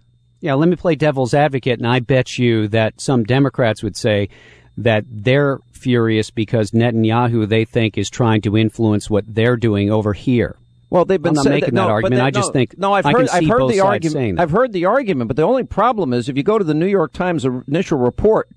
Yeah, 0.41 0.55
let 0.55 0.67
me 0.67 0.75
play 0.75 0.95
devil's 0.95 1.33
advocate, 1.33 1.79
and 1.79 1.87
I 1.87 2.01
bet 2.01 2.37
you 2.37 2.67
that 2.67 2.99
some 2.99 3.23
Democrats 3.23 3.81
would 3.81 3.95
say 3.95 4.27
that 4.75 5.05
they're 5.09 5.59
furious 5.71 6.31
because 6.31 6.71
Netanyahu 6.71 7.47
they 7.47 7.63
think 7.63 7.97
is 7.97 8.09
trying 8.09 8.41
to 8.41 8.57
influence 8.57 9.09
what 9.09 9.23
they're 9.25 9.55
doing 9.55 9.89
over 9.89 10.11
here. 10.11 10.57
Well, 10.89 11.03
they've 11.05 11.21
been 11.21 11.31
I'm 11.31 11.35
not 11.35 11.43
saying 11.43 11.55
making 11.55 11.75
that, 11.75 11.87
no, 11.87 11.89
argument. 11.89 12.21
I 12.21 12.31
just 12.31 12.49
no, 12.49 12.53
think 12.53 12.77
no. 12.77 12.93
I've 12.93 13.03
heard. 13.03 13.27
I've 13.29 13.47
heard 13.47 13.69
the 13.69 13.81
argument. 13.81 14.39
I've 14.39 14.51
heard 14.51 14.71
the 14.71 14.85
argument, 14.85 15.27
but 15.27 15.35
the 15.35 15.43
only 15.43 15.63
problem 15.63 16.13
is 16.13 16.29
if 16.29 16.37
you 16.37 16.43
go 16.43 16.57
to 16.57 16.63
the 16.63 16.73
New 16.73 16.87
York 16.87 17.11
Times 17.11 17.45
initial 17.45 17.97
report, 17.97 18.49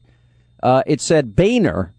uh, 0.62 0.82
it 0.86 1.00
said 1.00 1.34
Boehner 1.34 1.92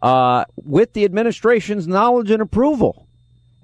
uh, 0.00 0.44
with 0.56 0.92
the 0.92 1.04
administration's 1.04 1.88
knowledge 1.88 2.30
and 2.30 2.42
approval. 2.42 3.08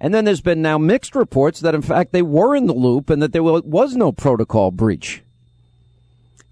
And 0.00 0.14
then 0.14 0.24
there's 0.24 0.40
been 0.40 0.62
now 0.62 0.78
mixed 0.78 1.16
reports 1.16 1.60
that, 1.60 1.74
in 1.74 1.82
fact, 1.82 2.12
they 2.12 2.22
were 2.22 2.54
in 2.54 2.66
the 2.66 2.74
loop 2.74 3.10
and 3.10 3.20
that 3.20 3.32
there 3.32 3.42
was 3.42 3.96
no 3.96 4.12
protocol 4.12 4.70
breach. 4.70 5.24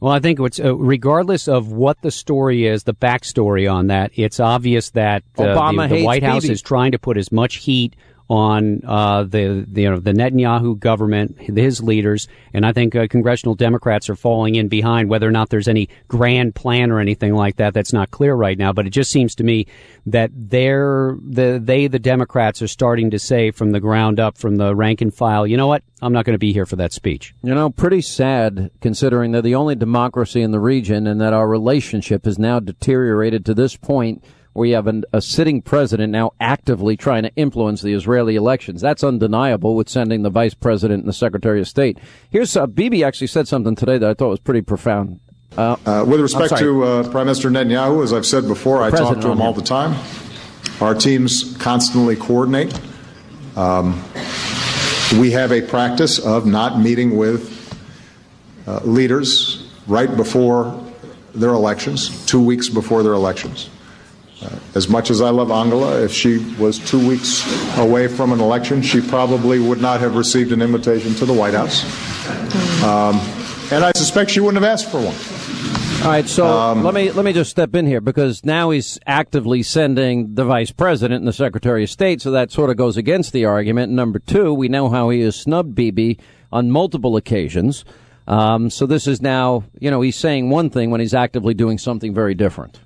Well, 0.00 0.12
I 0.12 0.18
think 0.18 0.40
it's 0.40 0.60
uh, 0.60 0.76
regardless 0.76 1.48
of 1.48 1.72
what 1.72 2.02
the 2.02 2.10
story 2.10 2.66
is, 2.66 2.82
the 2.82 2.94
backstory 2.94 3.72
on 3.72 3.86
that, 3.86 4.10
it's 4.14 4.40
obvious 4.40 4.90
that 4.90 5.22
uh, 5.38 5.42
Obama 5.42 5.88
the, 5.88 5.96
the 5.96 6.04
White 6.04 6.22
House 6.22 6.44
is 6.44 6.60
trying 6.60 6.92
to 6.92 6.98
put 6.98 7.16
as 7.16 7.32
much 7.32 7.56
heat 7.56 7.96
on 8.28 8.80
uh, 8.84 9.22
the, 9.22 9.64
the, 9.68 9.82
you 9.82 9.90
know 9.90 10.00
the 10.00 10.12
Netanyahu 10.12 10.78
government, 10.78 11.38
his 11.38 11.82
leaders, 11.82 12.26
and 12.52 12.66
I 12.66 12.72
think 12.72 12.96
uh, 12.96 13.06
congressional 13.08 13.54
Democrats 13.54 14.10
are 14.10 14.16
falling 14.16 14.56
in 14.56 14.68
behind. 14.68 15.08
Whether 15.08 15.28
or 15.28 15.32
not 15.32 15.50
there's 15.50 15.68
any 15.68 15.88
grand 16.08 16.54
plan 16.54 16.90
or 16.90 16.98
anything 16.98 17.34
like 17.34 17.56
that, 17.56 17.74
that's 17.74 17.92
not 17.92 18.10
clear 18.10 18.34
right 18.34 18.58
now. 18.58 18.72
But 18.72 18.86
it 18.86 18.90
just 18.90 19.10
seems 19.10 19.34
to 19.36 19.44
me 19.44 19.66
that 20.06 20.30
they're 20.34 21.16
the 21.22 21.60
they 21.62 21.86
the 21.86 21.98
Democrats 21.98 22.62
are 22.62 22.68
starting 22.68 23.10
to 23.10 23.18
say 23.18 23.50
from 23.52 23.70
the 23.70 23.80
ground 23.80 24.18
up, 24.18 24.38
from 24.38 24.56
the 24.56 24.74
rank 24.74 25.00
and 25.00 25.14
file, 25.14 25.46
you 25.46 25.56
know 25.56 25.68
what? 25.68 25.82
I'm 26.02 26.12
not 26.12 26.24
going 26.24 26.34
to 26.34 26.38
be 26.38 26.52
here 26.52 26.66
for 26.66 26.76
that 26.76 26.92
speech. 26.92 27.34
You 27.42 27.54
know, 27.54 27.70
pretty 27.70 28.02
sad 28.02 28.70
considering 28.80 29.32
they're 29.32 29.40
the 29.40 29.54
only 29.54 29.76
democracy 29.76 30.42
in 30.42 30.50
the 30.50 30.60
region 30.60 31.06
and 31.06 31.20
that 31.20 31.32
our 31.32 31.48
relationship 31.48 32.26
has 32.26 32.38
now 32.38 32.60
deteriorated 32.60 33.46
to 33.46 33.54
this 33.54 33.76
point 33.76 34.22
you 34.64 34.74
have 34.74 34.86
an, 34.86 35.04
a 35.12 35.20
sitting 35.20 35.60
president 35.60 36.10
now 36.10 36.32
actively 36.40 36.96
trying 36.96 37.24
to 37.24 37.34
influence 37.36 37.82
the 37.82 37.92
Israeli 37.92 38.36
elections. 38.36 38.80
That's 38.80 39.04
undeniable 39.04 39.76
with 39.76 39.88
sending 39.90 40.22
the 40.22 40.30
vice 40.30 40.54
president 40.54 41.00
and 41.00 41.08
the 41.08 41.12
secretary 41.12 41.60
of 41.60 41.68
state. 41.68 41.98
Here's 42.30 42.56
uh, 42.56 42.66
Bibi 42.66 43.04
actually 43.04 43.26
said 43.26 43.46
something 43.46 43.76
today 43.76 43.98
that 43.98 44.08
I 44.08 44.14
thought 44.14 44.30
was 44.30 44.40
pretty 44.40 44.62
profound. 44.62 45.20
Uh, 45.56 45.76
uh, 45.84 46.04
with 46.06 46.20
respect 46.20 46.56
to 46.58 46.84
uh, 46.84 47.10
Prime 47.10 47.26
Minister 47.26 47.50
Netanyahu, 47.50 48.02
as 48.02 48.12
I've 48.12 48.26
said 48.26 48.46
before, 48.46 48.82
I 48.82 48.90
talk 48.90 49.20
to 49.20 49.30
him 49.30 49.40
all 49.40 49.52
the 49.52 49.62
time. 49.62 49.94
Our 50.80 50.94
teams 50.94 51.56
constantly 51.58 52.16
coordinate. 52.16 52.78
Um, 53.56 54.02
we 55.18 55.30
have 55.30 55.52
a 55.52 55.62
practice 55.62 56.18
of 56.18 56.46
not 56.46 56.78
meeting 56.78 57.16
with 57.16 57.52
uh, 58.66 58.80
leaders 58.84 59.72
right 59.86 60.14
before 60.14 60.82
their 61.34 61.50
elections, 61.50 62.26
two 62.26 62.42
weeks 62.42 62.68
before 62.68 63.02
their 63.02 63.12
elections. 63.12 63.70
As 64.74 64.88
much 64.88 65.10
as 65.10 65.22
I 65.22 65.30
love 65.30 65.50
Angela, 65.50 66.02
if 66.02 66.12
she 66.12 66.38
was 66.56 66.78
two 66.78 67.06
weeks 67.06 67.42
away 67.78 68.06
from 68.08 68.32
an 68.32 68.40
election, 68.40 68.82
she 68.82 69.00
probably 69.00 69.58
would 69.58 69.80
not 69.80 70.00
have 70.00 70.14
received 70.14 70.52
an 70.52 70.60
invitation 70.60 71.14
to 71.14 71.24
the 71.24 71.32
White 71.32 71.54
House. 71.54 71.84
Um, 72.84 73.16
and 73.72 73.84
I 73.84 73.92
suspect 73.96 74.30
she 74.30 74.40
wouldn't 74.40 74.62
have 74.62 74.70
asked 74.70 74.90
for 74.90 74.98
one. 74.98 75.16
All 76.04 76.12
right, 76.12 76.28
so 76.28 76.46
um, 76.46 76.84
let 76.84 76.94
me 76.94 77.10
let 77.10 77.24
me 77.24 77.32
just 77.32 77.50
step 77.50 77.74
in 77.74 77.86
here 77.86 78.00
because 78.00 78.44
now 78.44 78.70
he's 78.70 78.98
actively 79.06 79.62
sending 79.62 80.34
the 80.34 80.44
vice 80.44 80.70
president 80.70 81.20
and 81.20 81.26
the 81.26 81.32
secretary 81.32 81.82
of 81.84 81.90
state, 81.90 82.20
so 82.20 82.30
that 82.30 82.52
sort 82.52 82.70
of 82.70 82.76
goes 82.76 82.96
against 82.96 83.32
the 83.32 83.46
argument. 83.46 83.90
Number 83.90 84.18
two, 84.18 84.52
we 84.52 84.68
know 84.68 84.88
how 84.88 85.08
he 85.08 85.22
has 85.22 85.34
snubbed 85.34 85.74
Bibi 85.74 86.18
on 86.52 86.70
multiple 86.70 87.16
occasions. 87.16 87.84
Um, 88.28 88.70
so 88.70 88.86
this 88.86 89.06
is 89.06 89.22
now, 89.22 89.64
you 89.80 89.90
know, 89.90 90.00
he's 90.00 90.16
saying 90.16 90.50
one 90.50 90.68
thing 90.70 90.90
when 90.90 91.00
he's 91.00 91.14
actively 91.14 91.54
doing 91.54 91.78
something 91.78 92.12
very 92.12 92.34
different. 92.34 92.78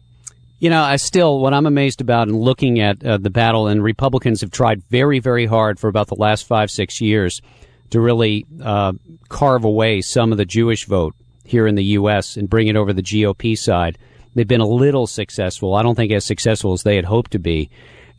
You 0.60 0.68
know, 0.68 0.82
I 0.82 0.96
still, 0.96 1.40
what 1.40 1.54
I'm 1.54 1.64
amazed 1.64 2.02
about 2.02 2.28
in 2.28 2.36
looking 2.36 2.80
at 2.80 3.02
uh, 3.02 3.16
the 3.16 3.30
battle, 3.30 3.66
and 3.66 3.82
Republicans 3.82 4.42
have 4.42 4.50
tried 4.50 4.82
very, 4.84 5.18
very 5.18 5.46
hard 5.46 5.80
for 5.80 5.88
about 5.88 6.08
the 6.08 6.16
last 6.16 6.46
five, 6.46 6.70
six 6.70 7.00
years 7.00 7.40
to 7.88 8.00
really 8.00 8.46
uh, 8.62 8.92
carve 9.30 9.64
away 9.64 10.02
some 10.02 10.32
of 10.32 10.38
the 10.38 10.44
Jewish 10.44 10.84
vote 10.84 11.14
here 11.44 11.66
in 11.66 11.76
the 11.76 11.84
U.S. 11.84 12.36
and 12.36 12.48
bring 12.48 12.68
it 12.68 12.76
over 12.76 12.92
the 12.92 13.02
GOP 13.02 13.56
side. 13.56 13.96
They've 14.34 14.46
been 14.46 14.60
a 14.60 14.66
little 14.66 15.06
successful. 15.06 15.74
I 15.74 15.82
don't 15.82 15.94
think 15.94 16.12
as 16.12 16.26
successful 16.26 16.74
as 16.74 16.82
they 16.82 16.96
had 16.96 17.06
hoped 17.06 17.30
to 17.32 17.38
be. 17.38 17.70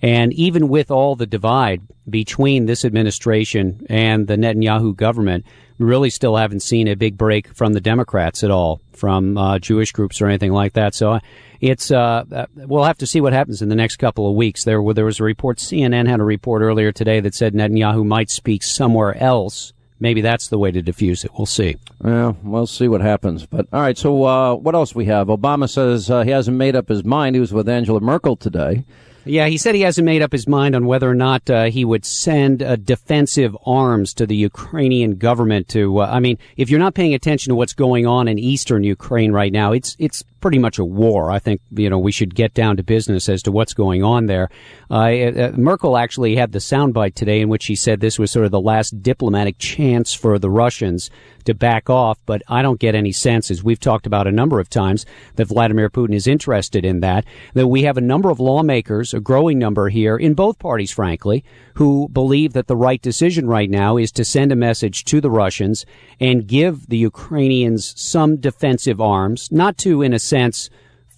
And 0.02 0.34
even 0.34 0.68
with 0.68 0.90
all 0.90 1.16
the 1.16 1.28
divide 1.28 1.84
between 2.10 2.66
this 2.66 2.84
administration 2.84 3.86
and 3.88 4.26
the 4.26 4.36
Netanyahu 4.36 4.96
government, 4.96 5.46
really 5.84 6.10
still 6.10 6.36
haven't 6.36 6.62
seen 6.62 6.88
a 6.88 6.96
big 6.96 7.18
break 7.18 7.54
from 7.56 7.74
the 7.74 7.82
Democrats 7.82 8.44
at 8.44 8.52
all, 8.52 8.82
from 8.94 9.38
uh, 9.38 9.60
Jewish 9.60 9.92
groups 9.92 10.22
or 10.22 10.28
anything 10.28 10.52
like 10.52 10.74
that. 10.74 10.96
So 10.96 11.20
it's 11.60 11.92
uh, 11.92 12.24
uh, 12.32 12.46
we'll 12.56 12.84
have 12.84 12.98
to 13.00 13.08
see 13.08 13.22
what 13.22 13.34
happens 13.34 13.62
in 13.62 13.70
the 13.70 13.76
next 13.76 13.98
couple 13.98 14.30
of 14.30 14.36
weeks. 14.36 14.64
There, 14.64 14.82
there 14.94 15.06
was 15.06 15.20
a 15.20 15.24
report. 15.24 15.58
CNN 15.58 16.08
had 16.08 16.20
a 16.20 16.24
report 16.24 16.62
earlier 16.62 16.92
today 16.92 17.20
that 17.20 17.36
said 17.36 17.54
Netanyahu 17.54 18.06
might 18.06 18.30
speak 18.30 18.64
somewhere 18.64 19.18
else. 19.18 19.74
Maybe 20.00 20.22
that's 20.22 20.48
the 20.48 20.58
way 20.58 20.72
to 20.72 20.82
diffuse 20.82 21.24
it. 21.24 21.32
We'll 21.38 21.46
see. 21.46 21.78
Well, 22.02 22.36
we'll 22.42 22.66
see 22.66 22.88
what 22.88 23.02
happens. 23.02 23.46
But 23.46 23.68
all 23.72 23.82
right. 23.82 23.98
So 23.98 24.24
uh, 24.24 24.56
what 24.56 24.74
else 24.74 24.96
we 24.96 25.06
have? 25.06 25.28
Obama 25.28 25.70
says 25.70 26.10
uh, 26.10 26.24
he 26.24 26.32
hasn't 26.32 26.58
made 26.58 26.76
up 26.76 26.90
his 26.90 27.04
mind. 27.04 27.36
He 27.36 27.40
was 27.40 27.54
with 27.54 27.70
Angela 27.70 28.00
Merkel 28.00 28.36
today. 28.36 28.84
Yeah, 29.24 29.48
he 29.48 29.58
said 29.58 29.76
he 29.76 29.82
hasn't 29.82 30.06
made 30.06 30.24
up 30.24 30.32
his 30.32 30.48
mind 30.48 30.76
on 30.76 30.88
whether 30.88 31.10
or 31.10 31.16
not 31.16 31.48
uh, 31.50 31.66
he 31.66 31.86
would 31.86 32.06
send 32.06 32.64
uh, 32.64 32.76
defensive 32.76 33.56
arms 33.66 34.14
to 34.16 34.26
the 34.26 34.36
Ukrainian 34.36 35.18
government. 35.18 35.68
To, 35.70 36.00
uh, 36.00 36.08
I 36.08 36.20
mean, 36.20 36.40
if 36.58 36.70
you're 36.70 36.80
not 36.80 36.96
paying 36.96 37.14
attention 37.14 37.52
to 37.52 37.56
what's 37.56 37.74
going 37.74 38.08
on 38.08 38.28
in 38.28 38.40
eastern 38.40 38.84
Ukraine 38.84 39.32
right 39.32 39.54
now, 39.54 39.74
it's 39.74 39.96
it's 40.00 40.24
pretty 40.42 40.60
much 40.60 40.80
a 40.80 40.86
war. 40.86 41.32
I 41.32 41.40
think 41.40 41.62
you 41.72 41.90
know 41.90 42.00
we 42.00 42.12
should 42.12 42.36
get 42.36 42.54
down 42.54 42.78
to 42.78 42.84
business 42.84 43.30
as 43.30 43.44
to 43.44 43.52
what's 43.52 43.74
going 43.74 44.04
on 44.04 44.26
there. 44.26 44.50
Uh, 44.90 44.96
uh, 44.96 45.52
Merkel 45.56 45.98
actually 45.98 46.36
had 46.36 46.52
the 46.52 46.60
soundbite 46.60 47.14
today 47.14 47.42
in 47.42 47.50
which 47.50 47.64
she 47.64 47.76
said 47.76 48.00
this 48.00 48.20
was 48.20 48.32
sort 48.32 48.46
of 48.46 48.52
the 48.52 48.60
last 48.60 49.02
diplomatic 49.02 49.58
chance 49.58 50.14
for 50.14 50.38
the 50.40 50.50
Russians 50.50 51.10
to 51.46 51.54
back 51.54 51.90
off, 51.90 52.20
but 52.26 52.42
I 52.48 52.62
don't 52.62 52.80
get 52.80 52.96
any 52.96 53.12
sense, 53.12 53.52
as 53.52 53.64
we've 53.64 53.80
talked 53.80 54.06
about 54.06 54.28
a 54.28 54.32
number 54.32 54.60
of 54.60 54.70
times, 54.70 55.06
that 55.36 55.46
Vladimir 55.46 55.90
Putin 55.90 56.14
is 56.14 56.28
interested 56.28 56.86
in 56.86 57.00
that. 57.02 57.26
That 57.54 57.68
we 57.68 57.84
have 57.84 57.98
a 57.98 58.02
number 58.02 58.30
of 58.30 58.40
lawmakers, 58.40 59.14
a 59.14 59.20
growing 59.20 59.58
number 59.60 59.90
here, 59.90 60.18
in 60.18 60.34
both 60.34 60.60
parties, 60.60 60.92
frankly, 60.92 61.44
who 61.76 62.10
believe 62.10 62.54
that 62.54 62.68
the 62.68 62.76
right 62.76 63.02
decision 63.02 63.48
right 63.48 63.70
now 63.70 63.98
is 63.98 64.12
to 64.12 64.26
send 64.26 64.52
a 64.52 64.56
message 64.56 65.04
to 65.06 65.22
the 65.22 65.32
Russians 65.32 65.86
and 66.20 66.48
give 66.48 66.88
the 66.88 66.98
Ukrainians 66.98 67.94
some 68.00 68.38
defensive 68.38 69.02
arms, 69.02 69.50
not 69.52 69.78
to, 69.80 70.02
in 70.02 70.14
a 70.14 70.20
sense, 70.32 70.70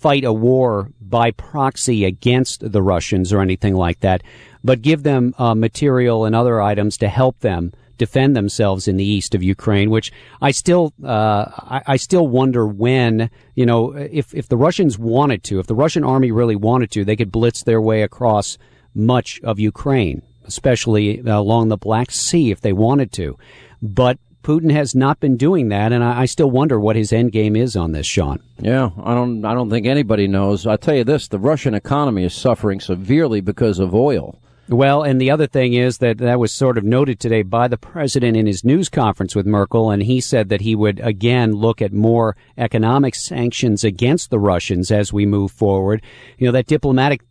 fight 0.04 0.26
a 0.26 0.34
war 0.34 0.90
by 1.00 1.32
proxy 1.32 2.04
against 2.04 2.72
the 2.76 2.82
Russians 2.82 3.32
or 3.32 3.40
anything 3.42 3.76
like 3.76 4.00
that, 4.02 4.22
but 4.64 4.82
give 4.82 5.04
them 5.04 5.34
uh, 5.38 5.56
material 5.56 6.26
and 6.26 6.36
other 6.36 6.62
items 6.62 6.98
to 6.98 7.08
help 7.08 7.40
them 7.40 7.72
defend 7.98 8.36
themselves 8.36 8.88
in 8.88 8.98
the 8.98 9.06
east 9.06 9.36
of 9.36 9.44
Ukraine, 9.44 9.90
which 9.90 10.12
I 10.42 10.52
still, 10.52 10.94
uh, 11.04 11.46
I, 11.76 11.82
I, 11.94 11.98
still 11.98 12.28
wonder 12.28 12.68
when, 12.68 13.30
you 13.56 13.66
know, 13.66 13.92
if, 13.92 14.34
if 14.34 14.50
the 14.50 14.58
Russians 14.58 14.98
wanted 14.98 15.44
to, 15.46 15.60
if 15.60 15.68
the 15.68 15.82
Russian 15.84 16.04
army 16.04 16.32
really 16.32 16.56
wanted 16.56 16.90
to, 16.92 17.06
they 17.06 17.16
could 17.16 17.32
blitz 17.32 17.64
their 17.64 17.82
way 17.90 18.02
across 18.02 18.58
much 18.96 19.40
of 19.44 19.60
Ukraine, 19.60 20.22
especially 20.46 21.20
along 21.20 21.70
the 21.70 21.78
Black 21.78 22.12
Sea 22.12 22.52
if 22.52 22.62
they 22.62 22.74
wanted 22.74 23.12
to. 23.14 23.38
But 23.82 24.18
Putin 24.44 24.72
has 24.72 24.94
not 24.94 25.20
been 25.20 25.38
doing 25.38 25.70
that, 25.70 25.94
and 25.94 26.04
I, 26.04 26.22
I, 26.22 26.26
still 26.26 26.52
wonder 26.52 26.78
what 26.80 26.98
his 26.98 27.14
end 27.14 27.32
game 27.32 27.56
is 27.56 27.78
on 27.78 27.94
this, 27.94 28.06
Sean. 28.06 28.40
Yeah, 28.60 28.90
I 29.02 29.14
don't. 29.14 29.44
I 29.46 29.54
don't 29.54 29.70
think 29.70 29.88
anybody 29.88 30.28
knows. 30.28 30.68
I'll 30.68 30.78
tell 30.78 30.96
you 30.96 31.06
this: 31.06 31.30
the 31.30 31.40
Russian 31.40 31.74
economy 31.74 32.26
is 32.26 32.34
suffering 32.34 32.80
severely 32.82 33.40
because 33.40 33.80
of 33.80 33.96
oil. 33.96 34.38
Well, 34.70 35.04
and 35.04 35.20
the 35.20 35.30
other 35.30 35.48
thing 35.48 35.74
is 35.74 35.98
that 35.98 36.20
that 36.20 36.40
was 36.40 36.54
sort 36.54 36.78
of 36.78 36.86
noted 36.86 37.20
today 37.20 37.44
by 37.44 37.68
the 37.68 37.78
president 37.78 38.38
in 38.38 38.46
his 38.46 38.64
news 38.64 38.90
conference 38.90 39.36
with 39.36 39.46
Merkel, 39.46 39.92
and 39.92 40.04
he 40.04 40.22
said 40.22 40.50
that 40.50 40.62
he 40.62 40.74
would 40.74 41.00
again 41.02 41.54
look 41.54 41.82
at 41.82 41.92
more 41.92 42.36
economic 42.58 43.16
sanctions 43.16 43.84
against 43.84 44.30
the 44.30 44.40
Russians 44.40 44.90
as 44.90 45.12
we 45.12 45.26
move 45.26 45.52
forward. 45.52 46.02
You 46.38 46.48
know, 46.48 46.54
that 46.54 46.68
diplomatic 46.68 47.22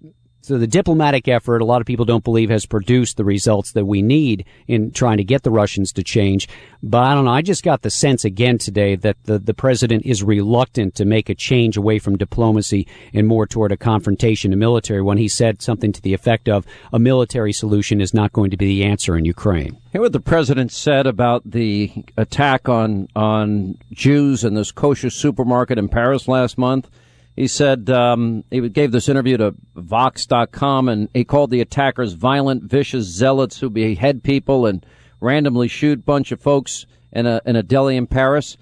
so 0.42 0.58
the 0.58 0.66
diplomatic 0.66 1.28
effort, 1.28 1.62
a 1.62 1.64
lot 1.64 1.80
of 1.80 1.86
people 1.86 2.04
don't 2.04 2.24
believe 2.24 2.50
has 2.50 2.66
produced 2.66 3.16
the 3.16 3.24
results 3.24 3.70
that 3.72 3.84
we 3.84 4.02
need 4.02 4.44
in 4.66 4.90
trying 4.90 5.18
to 5.18 5.24
get 5.24 5.44
the 5.44 5.52
Russians 5.52 5.92
to 5.92 6.02
change. 6.02 6.48
But 6.82 7.04
I 7.04 7.14
don't 7.14 7.26
know. 7.26 7.30
I 7.30 7.42
just 7.42 7.62
got 7.62 7.82
the 7.82 7.90
sense 7.90 8.24
again 8.24 8.58
today 8.58 8.96
that 8.96 9.16
the, 9.22 9.38
the 9.38 9.54
president 9.54 10.04
is 10.04 10.24
reluctant 10.24 10.96
to 10.96 11.04
make 11.04 11.28
a 11.28 11.36
change 11.36 11.76
away 11.76 12.00
from 12.00 12.18
diplomacy 12.18 12.88
and 13.14 13.28
more 13.28 13.46
toward 13.46 13.70
a 13.70 13.76
confrontation, 13.76 14.52
a 14.52 14.56
military 14.56 15.00
one. 15.00 15.16
He 15.16 15.28
said 15.28 15.62
something 15.62 15.92
to 15.92 16.02
the 16.02 16.12
effect 16.12 16.48
of 16.48 16.66
a 16.92 16.98
military 16.98 17.52
solution 17.52 18.00
is 18.00 18.12
not 18.12 18.32
going 18.32 18.50
to 18.50 18.56
be 18.56 18.66
the 18.66 18.84
answer 18.84 19.16
in 19.16 19.24
Ukraine. 19.24 19.78
Hear 19.92 20.00
what 20.00 20.12
the 20.12 20.18
president 20.18 20.72
said 20.72 21.06
about 21.06 21.48
the 21.48 21.92
attack 22.16 22.68
on, 22.68 23.06
on 23.14 23.78
Jews 23.92 24.42
in 24.42 24.54
this 24.54 24.72
kosher 24.72 25.10
supermarket 25.10 25.78
in 25.78 25.88
Paris 25.88 26.26
last 26.26 26.58
month. 26.58 26.90
He 27.34 27.48
said 27.48 27.88
um, 27.88 28.44
he 28.50 28.68
gave 28.68 28.92
this 28.92 29.08
interview 29.08 29.38
to 29.38 29.54
Vox.com, 29.74 30.88
and 30.88 31.08
he 31.14 31.24
called 31.24 31.50
the 31.50 31.62
attackers 31.62 32.12
violent, 32.12 32.64
vicious 32.64 33.06
zealots 33.06 33.58
who 33.58 33.70
behead 33.70 34.22
people 34.22 34.66
and 34.66 34.84
randomly 35.20 35.68
shoot 35.68 36.00
a 36.00 36.02
bunch 36.02 36.30
of 36.32 36.40
folks 36.40 36.84
in 37.10 37.26
a 37.26 37.40
in 37.46 37.56
a 37.56 37.62
deli 37.62 37.96
in 37.96 38.06
Paris. 38.06 38.56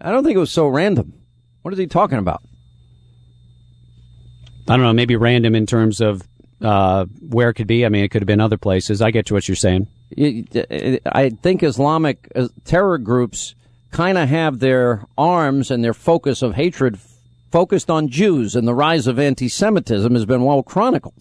I 0.00 0.10
don't 0.10 0.24
think 0.24 0.36
it 0.36 0.40
was 0.40 0.50
so 0.50 0.66
random. 0.66 1.14
What 1.62 1.72
is 1.72 1.78
he 1.78 1.86
talking 1.86 2.18
about? 2.18 2.42
I 4.68 4.76
don't 4.76 4.84
know. 4.84 4.92
Maybe 4.92 5.14
random 5.14 5.54
in 5.54 5.66
terms 5.66 6.00
of 6.00 6.26
uh, 6.60 7.06
where 7.20 7.50
it 7.50 7.54
could 7.54 7.66
be. 7.68 7.86
I 7.86 7.88
mean, 7.88 8.02
it 8.02 8.08
could 8.08 8.22
have 8.22 8.26
been 8.26 8.40
other 8.40 8.58
places. 8.58 9.00
I 9.00 9.12
get 9.12 9.26
to 9.26 9.34
what 9.34 9.46
you're 9.46 9.56
saying. 9.56 9.86
I 10.16 11.30
think 11.42 11.62
Islamic 11.62 12.30
uh, 12.34 12.48
terror 12.64 12.98
groups 12.98 13.54
kind 13.90 14.18
of 14.18 14.28
have 14.28 14.58
their 14.58 15.04
arms 15.16 15.70
and 15.70 15.84
their 15.84 15.94
focus 15.94 16.42
of 16.42 16.54
hatred 16.54 16.98
focused 17.50 17.90
on 17.90 18.08
Jews, 18.08 18.54
and 18.56 18.66
the 18.66 18.74
rise 18.74 19.06
of 19.06 19.18
anti-Semitism 19.18 20.12
has 20.14 20.26
been 20.26 20.44
well 20.44 20.62
chronicled. 20.62 21.14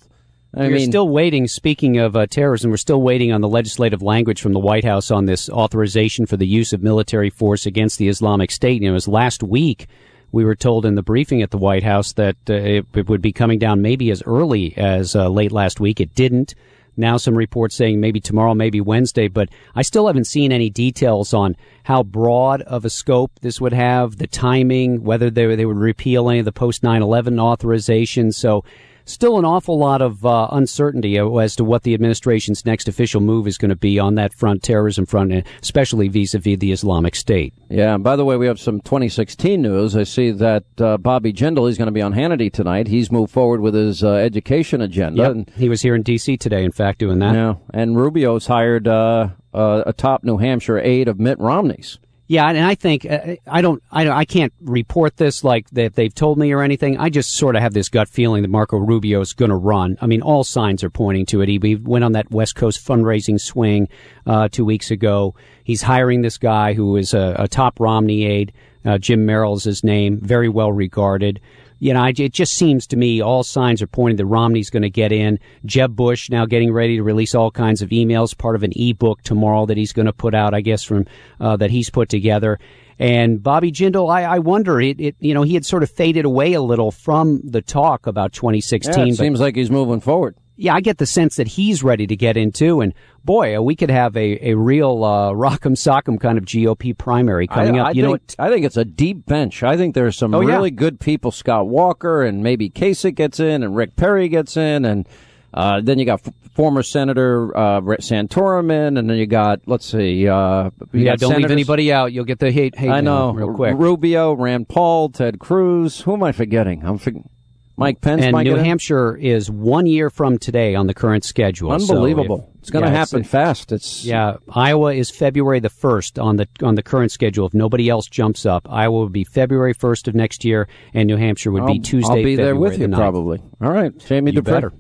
I 0.54 0.68
we're 0.68 0.76
mean, 0.76 0.90
still 0.90 1.10
waiting. 1.10 1.48
Speaking 1.48 1.98
of 1.98 2.16
uh, 2.16 2.28
terrorism, 2.28 2.72
we're 2.72 2.78
still 2.78 3.02
waiting 3.02 3.34
on 3.34 3.42
the 3.42 3.50
legislative 3.50 4.02
language 4.02 4.42
from 4.42 4.54
the 4.54 4.60
White 4.60 4.86
House 4.86 5.12
on 5.12 5.26
this 5.26 5.50
authorization 5.50 6.26
for 6.26 6.38
the 6.38 6.48
use 6.48 6.72
of 6.72 6.82
military 6.82 7.30
force 7.30 7.66
against 7.66 7.98
the 7.98 8.08
Islamic 8.08 8.52
State. 8.52 8.82
Know, 8.82 8.90
it 8.90 8.94
was 8.94 9.08
last 9.08 9.44
week 9.44 9.88
we 10.32 10.46
were 10.46 10.56
told 10.56 10.86
in 10.86 10.96
the 10.96 11.04
briefing 11.04 11.42
at 11.42 11.52
the 11.52 11.58
White 11.58 11.84
House 11.84 12.14
that 12.14 12.38
uh, 12.50 12.54
it, 12.54 12.86
it, 12.94 13.10
would 13.10 13.22
be 13.22 13.34
coming 13.34 13.60
down 13.60 13.82
maybe 13.82 14.12
as 14.12 14.24
early 14.26 14.78
as 14.78 15.16
uh, 15.16 15.28
late 15.28 15.52
last 15.52 15.80
week. 15.80 16.00
It 16.00 16.16
didn't. 16.16 16.56
Now 16.98 17.18
some 17.18 17.36
reports 17.36 17.76
saying 17.76 18.00
maybe 18.00 18.20
tomorrow, 18.20 18.54
maybe 18.54 18.82
Wednesday, 18.82 19.28
but 19.28 19.50
I 19.76 19.82
still 19.82 20.08
haven't 20.08 20.26
seen 20.26 20.52
any 20.52 20.70
details 20.70 21.34
on 21.34 21.56
how 21.84 22.04
broad 22.04 22.62
of 22.62 22.86
a 22.86 22.90
scope 22.90 23.32
this 23.42 23.60
would 23.62 23.74
have, 23.74 24.18
the 24.18 24.28
timing, 24.28 25.04
whether 25.04 25.30
they, 25.30 25.56
they 25.56 25.66
would 25.66 25.78
repeal 25.78 26.30
any 26.30 26.40
of 26.40 26.46
the 26.46 26.52
post 26.52 26.82
9-11 26.82 27.36
authorizations. 27.36 28.36
So 28.36 28.64
still 29.06 29.38
an 29.40 29.46
awful 29.46 29.78
lot 29.78 30.02
of 30.02 30.26
uh, 30.26 30.48
uncertainty 30.52 31.18
as 31.18 31.56
to 31.56 31.64
what 31.64 31.84
the 31.84 31.94
administration's 31.94 32.66
next 32.66 32.88
official 32.88 33.22
move 33.22 33.48
is 33.48 33.58
going 33.58 33.70
to 33.70 33.76
be 33.76 34.00
on 34.00 34.16
that 34.16 34.34
front, 34.34 34.64
terrorism 34.64 35.06
front, 35.06 35.46
especially 35.62 36.08
vis-a-vis 36.08 36.60
the 36.60 36.72
Islamic 36.72 37.16
State. 37.16 37.54
Yeah. 37.70 37.96
And 37.96 38.04
by 38.04 38.16
the 38.16 38.26
way, 38.26 38.38
we 38.38 38.48
have 38.48 38.60
some 38.60 38.82
2016 38.82 39.62
news. 39.62 39.96
I 39.96 40.04
see 40.04 40.32
that 40.32 40.66
uh, 40.80 40.98
Bobby 40.98 41.32
Jindal 41.32 41.70
is 41.70 41.78
going 41.78 41.88
to 41.88 41.92
be 41.92 42.02
on 42.02 42.14
Hannity 42.14 42.52
tonight. 42.52 42.88
He's 42.88 43.12
moved 43.12 43.32
forward 43.32 43.62
with 43.62 43.74
his 43.74 44.04
uh, 44.04 44.14
education 44.14 44.82
agenda. 44.82 45.22
Yep. 45.22 45.32
And, 45.32 45.52
he 45.56 45.70
was 45.70 45.82
here 45.82 45.96
in 45.96 46.02
D.C. 46.02 46.38
today, 46.38 46.64
in 46.64 46.72
fact, 46.72 47.00
doing 47.00 47.20
that. 47.20 47.34
Yeah. 47.34 47.56
And 47.74 47.96
Rubio's 47.96 48.48
hired 48.48 48.88
uh, 48.88 49.30
uh, 49.54 49.84
a 49.86 49.94
top 49.94 50.24
New 50.24 50.38
Hampshire 50.38 50.80
aide 50.80 51.08
of 51.08 51.20
Mitt 51.20 51.40
Romney's. 51.40 51.98
Yeah, 52.28 52.48
and 52.48 52.66
I 52.66 52.74
think 52.74 53.06
uh, 53.06 53.36
I 53.46 53.62
don't, 53.62 53.84
I 53.92 54.04
don't, 54.04 54.18
I 54.18 54.26
can't 54.26 54.52
report 54.62 55.18
this 55.18 55.44
like 55.44 55.70
that 55.72 55.94
they've 55.94 56.14
told 56.14 56.40
me 56.40 56.52
or 56.54 56.64
anything. 56.64 56.98
I 56.98 57.10
just 57.10 57.34
sort 57.34 57.56
of 57.56 57.62
have 57.62 57.74
this 57.74 57.88
gut 57.88 58.10
feeling 58.10 58.42
that 58.42 58.48
Marco 58.48 58.78
Rubio 58.78 59.22
is 59.22 59.34
going 59.34 59.52
to 59.52 59.56
run. 59.56 59.98
I 60.02 60.08
mean, 60.08 60.24
all 60.24 60.44
signs 60.44 60.84
are 60.84 60.90
pointing 60.90 61.28
to 61.28 61.42
it. 61.42 61.50
He, 61.50 61.76
went 61.76 62.04
on 62.04 62.14
that 62.14 62.32
West 62.32 62.56
Coast 62.56 62.86
fundraising 62.86 63.40
swing 63.40 63.90
uh, 64.26 64.48
two 64.50 64.66
weeks 64.66 64.90
ago. 64.90 65.36
He's 65.64 65.84
hiring 65.84 66.22
this 66.22 66.38
guy 66.38 66.74
who 66.74 66.96
is 66.96 67.14
a, 67.14 67.36
a 67.38 67.48
top 67.48 67.80
Romney 67.80 68.26
aide. 68.26 68.54
Uh, 68.84 68.98
Jim 68.98 69.26
Merrill's 69.26 69.64
his 69.64 69.84
name, 69.84 70.20
very 70.20 70.50
well 70.50 70.72
regarded 70.72 71.42
you 71.86 71.94
know, 71.94 72.04
it 72.04 72.34
just 72.34 72.54
seems 72.54 72.88
to 72.88 72.98
me 72.98 73.22
all 73.22 73.44
signs 73.44 73.80
are 73.80 73.86
pointing 73.86 74.18
that 74.18 74.26
Romney's 74.26 74.72
going 74.72 74.82
to 74.82 74.90
get 74.90 75.12
in. 75.12 75.38
Jeb 75.66 75.96
Bush 75.96 76.32
now 76.32 76.48
getting 76.48 76.74
ready 76.74 76.96
to 76.96 77.04
release 77.04 77.36
all 77.36 77.52
kinds 77.52 77.84
of 77.84 77.90
emails, 77.90 78.36
part 78.36 78.56
of 78.56 78.64
an 78.64 78.72
ebook 78.76 79.22
tomorrow 79.22 79.68
that 79.68 79.78
he's 79.78 79.94
going 79.94 80.08
to 80.08 80.12
put 80.12 80.34
out, 80.34 80.56
I 80.56 80.62
guess, 80.62 80.84
from 80.84 81.06
uh, 81.40 81.58
that 81.58 81.70
he's 81.70 81.92
put 81.92 82.10
together. 82.10 82.58
And 82.98 83.44
Bobby 83.44 83.72
Jindal, 83.72 84.12
I, 84.12 84.24
I 84.24 84.40
wonder, 84.40 84.82
it, 84.82 85.00
it, 85.00 85.16
you 85.20 85.36
know, 85.36 85.44
he 85.44 85.54
had 85.54 85.64
sort 85.64 85.84
of 85.84 85.92
faded 85.92 86.26
away 86.26 86.54
a 86.54 86.62
little 86.62 86.90
from 86.90 87.42
the 87.44 87.62
talk 87.62 88.08
about 88.08 88.34
2016. 88.34 88.92
Yeah, 88.92 89.14
it 89.14 89.16
seems 89.18 89.40
like 89.40 89.56
he's 89.56 89.70
moving 89.70 90.00
forward 90.00 90.36
yeah, 90.58 90.74
I 90.74 90.82
get 90.82 90.98
the 90.98 91.06
sense 91.06 91.36
that 91.36 91.48
he's 91.48 91.84
ready 91.84 92.08
to 92.08 92.16
get 92.16 92.38
into, 92.38 92.82
and 92.82 92.94
boy, 93.24 93.58
uh, 93.58 93.62
we 93.62 93.76
could 93.76 93.90
have 93.90 94.16
a, 94.16 94.52
a 94.52 94.56
real 94.56 95.04
uh, 95.04 95.32
rock'em 95.32 95.74
sock'em 95.74 96.20
kind 96.20 96.38
of 96.38 96.46
GOP 96.46 96.98
primary 96.98 97.48
coming 97.48 97.78
I, 97.78 97.82
up. 97.82 97.88
I 97.88 97.90
you 97.92 97.96
think, 97.96 98.06
know, 98.06 98.12
what? 98.12 98.36
I 98.40 98.50
think 98.50 98.66
it's 98.66 98.78
a 98.78 98.86
deep 98.86 99.26
bench. 99.26 99.64
I 99.64 99.76
think 99.76 99.96
there's 99.96 100.18
some 100.18 100.34
oh, 100.34 100.40
really 100.40 100.70
yeah. 100.70 100.76
good 100.76 101.00
people. 101.00 101.32
Scott 101.32 101.68
Walker 101.68 102.24
and 102.24 102.42
maybe 102.42 102.70
Kasich 102.70 103.16
gets 103.16 103.40
in, 103.40 103.64
and 103.64 103.76
Rick 103.76 103.98
Perry 103.98 104.30
gets 104.30 104.56
in, 104.56 104.86
and 104.86 105.08
uh, 105.54 105.82
then 105.84 106.00
you 106.00 106.06
got 106.06 106.26
f- 106.26 106.34
former 106.54 106.84
Senator 106.84 107.56
uh, 107.56 107.82
Santorum 107.82 108.72
in, 108.72 108.96
and 108.96 109.10
then 109.10 109.18
you 109.18 109.26
got 109.26 109.60
let's 109.66 109.86
see, 109.86 110.28
uh, 110.28 110.70
yeah, 110.94 111.18
don't 111.18 111.32
senators. 111.32 111.38
leave 111.44 111.52
anybody 111.52 111.92
out. 111.92 112.14
You'll 112.14 112.24
get 112.24 112.40
the 112.40 112.52
hate. 112.52 112.78
hate 112.78 112.90
I 112.90 113.02
know, 113.02 113.32
real 113.34 113.54
quick. 113.54 113.76
Rubio, 113.78 114.34
Rand 114.34 114.70
Paul, 114.70 115.10
Ted 115.10 115.40
Cruz. 115.40 116.00
Who 116.02 116.14
am 116.14 116.24
I 116.24 116.32
forgetting? 116.32 116.86
I'm 116.86 116.98
forgetting. 116.98 117.30
Mike 117.78 118.02
Pence. 118.02 118.24
And 118.24 118.36
New 118.38 118.56
Hampshire 118.56 119.16
is 119.18 119.52
one 119.52 119.86
year 119.86 120.10
from 120.10 120.38
today 120.38 120.76
on 120.76 120.88
the 120.88 120.94
current 120.94 121.24
schedule. 121.24 121.72
Unbelievable! 121.72 122.38
So 122.38 122.44
if, 122.44 122.60
it's 122.62 122.70
going 122.70 122.86
to 122.86 122.92
yeah, 122.92 122.98
happen 122.98 123.22
it's, 123.22 123.30
fast. 123.30 123.72
It's 123.72 124.06
yeah. 124.06 124.38
Iowa 124.50 124.94
is 124.94 125.12
February 125.12 125.60
the 125.60 125.70
first 125.70 126.18
on 126.18 126.38
the 126.38 126.48
on 126.64 126.76
the 126.76 126.84
current 126.84 127.12
schedule. 127.12 127.46
If 127.48 127.54
nobody 127.54 127.90
else 127.90 128.08
jumps 128.08 128.46
up, 128.46 128.68
Iowa 128.70 129.04
would 129.04 129.12
be 129.12 129.24
February 129.24 129.74
first 129.74 130.08
of 130.08 130.16
next 130.16 130.46
year, 130.46 130.68
and 130.94 131.08
New 131.08 131.18
Hampshire 131.18 131.52
would 131.52 131.64
I'll, 131.64 131.74
be 131.74 131.80
Tuesday. 131.80 132.10
I'll 132.10 132.16
be 132.16 132.36
February 132.36 132.54
there 132.54 132.56
with 132.56 132.80
you 132.80 132.88
the 132.88 132.96
probably. 132.96 133.42
All 133.62 133.72
right, 133.72 133.98
Jamie 133.98 134.32
you 134.32 134.42
Dupree. 134.42 134.54
better. 134.54 134.74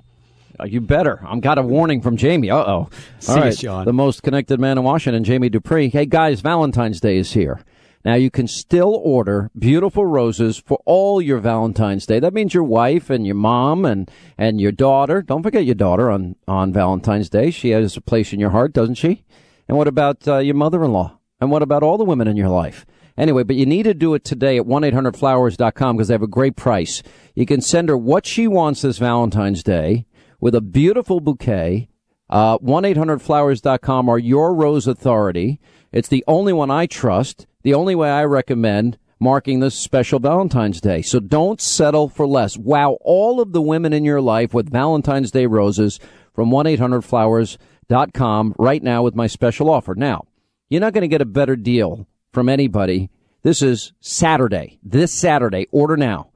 Uh, 0.57 0.63
you 0.63 0.79
better. 0.79 1.19
I've 1.27 1.41
got 1.41 1.57
a 1.57 1.61
warning 1.61 2.01
from 2.01 2.15
Jamie. 2.15 2.49
Uh 2.49 2.57
oh. 2.57 2.89
All 3.27 3.35
right, 3.35 3.57
Sean. 3.57 3.83
The 3.83 3.93
most 3.93 4.23
connected 4.23 4.59
man 4.59 4.77
in 4.77 4.85
Washington, 4.85 5.23
Jamie 5.25 5.49
Dupree. 5.49 5.89
Hey 5.89 6.05
guys, 6.05 6.39
Valentine's 6.39 7.01
Day 7.01 7.17
is 7.17 7.33
here. 7.33 7.59
Now 8.05 8.13
you 8.13 8.29
can 8.29 8.47
still 8.47 9.01
order 9.03 9.49
beautiful 9.57 10.05
roses 10.05 10.57
for 10.57 10.79
all 10.85 11.19
your 11.19 11.39
Valentine's 11.39 12.05
Day. 12.05 12.19
That 12.19 12.35
means 12.35 12.53
your 12.53 12.63
wife 12.63 13.09
and 13.09 13.25
your 13.25 13.35
mom 13.35 13.83
and, 13.83 14.09
and 14.37 14.61
your 14.61 14.71
daughter. 14.71 15.23
Don't 15.23 15.41
forget 15.41 15.65
your 15.65 15.73
daughter 15.73 16.11
on, 16.11 16.35
on 16.47 16.71
Valentine's 16.71 17.29
Day. 17.29 17.49
She 17.49 17.71
has 17.71 17.97
a 17.97 18.01
place 18.01 18.31
in 18.31 18.39
your 18.39 18.51
heart, 18.51 18.73
doesn't 18.73 18.95
she? 18.95 19.25
And 19.67 19.75
what 19.75 19.87
about 19.87 20.27
uh, 20.27 20.37
your 20.37 20.53
mother-in-law? 20.53 21.17
And 21.41 21.49
what 21.49 21.63
about 21.63 21.81
all 21.81 21.97
the 21.97 22.05
women 22.05 22.27
in 22.27 22.37
your 22.37 22.49
life? 22.49 22.85
Anyway, 23.17 23.41
but 23.43 23.55
you 23.55 23.65
need 23.65 23.83
to 23.83 23.93
do 23.93 24.13
it 24.13 24.23
today 24.23 24.57
at 24.57 24.65
1-800-Flowers.com 24.65 25.95
because 25.95 26.07
they 26.09 26.13
have 26.13 26.21
a 26.21 26.27
great 26.27 26.55
price. 26.55 27.01
You 27.33 27.47
can 27.47 27.61
send 27.61 27.89
her 27.89 27.97
what 27.97 28.27
she 28.27 28.47
wants 28.47 28.83
this 28.83 28.99
Valentine's 28.99 29.63
Day 29.63 30.05
with 30.39 30.53
a 30.53 30.61
beautiful 30.61 31.21
bouquet. 31.21 31.89
Uh, 32.29 32.57
1-800-Flowers.com 32.59 34.09
are 34.09 34.17
your 34.17 34.53
rose 34.53 34.87
authority. 34.87 35.59
It's 35.91 36.07
the 36.07 36.23
only 36.27 36.53
one 36.53 36.71
I 36.71 36.87
trust, 36.87 37.45
the 37.63 37.73
only 37.73 37.95
way 37.95 38.09
I 38.09 38.25
recommend 38.25 38.97
marking 39.19 39.59
this 39.59 39.75
special 39.75 40.19
Valentine's 40.19 40.81
Day. 40.81 41.01
So 41.01 41.19
don't 41.19 41.61
settle 41.61 42.09
for 42.09 42.27
less. 42.27 42.57
Wow 42.57 42.97
all 43.01 43.39
of 43.39 43.53
the 43.53 43.61
women 43.61 43.93
in 43.93 44.03
your 44.03 44.21
life 44.21 44.53
with 44.53 44.71
Valentine's 44.71 45.31
Day 45.31 45.45
roses 45.45 45.99
from 46.33 46.49
1-800-Flowers.com 46.49 48.55
right 48.57 48.83
now 48.83 49.03
with 49.03 49.15
my 49.15 49.27
special 49.27 49.69
offer. 49.69 49.95
Now, 49.95 50.25
you're 50.69 50.81
not 50.81 50.93
going 50.93 51.03
to 51.03 51.07
get 51.07 51.21
a 51.21 51.25
better 51.25 51.55
deal 51.55 52.07
from 52.33 52.49
anybody. 52.49 53.09
This 53.43 53.61
is 53.61 53.93
Saturday. 54.01 54.79
This 54.83 55.13
Saturday. 55.13 55.67
Order 55.71 55.95
now. 55.95 56.31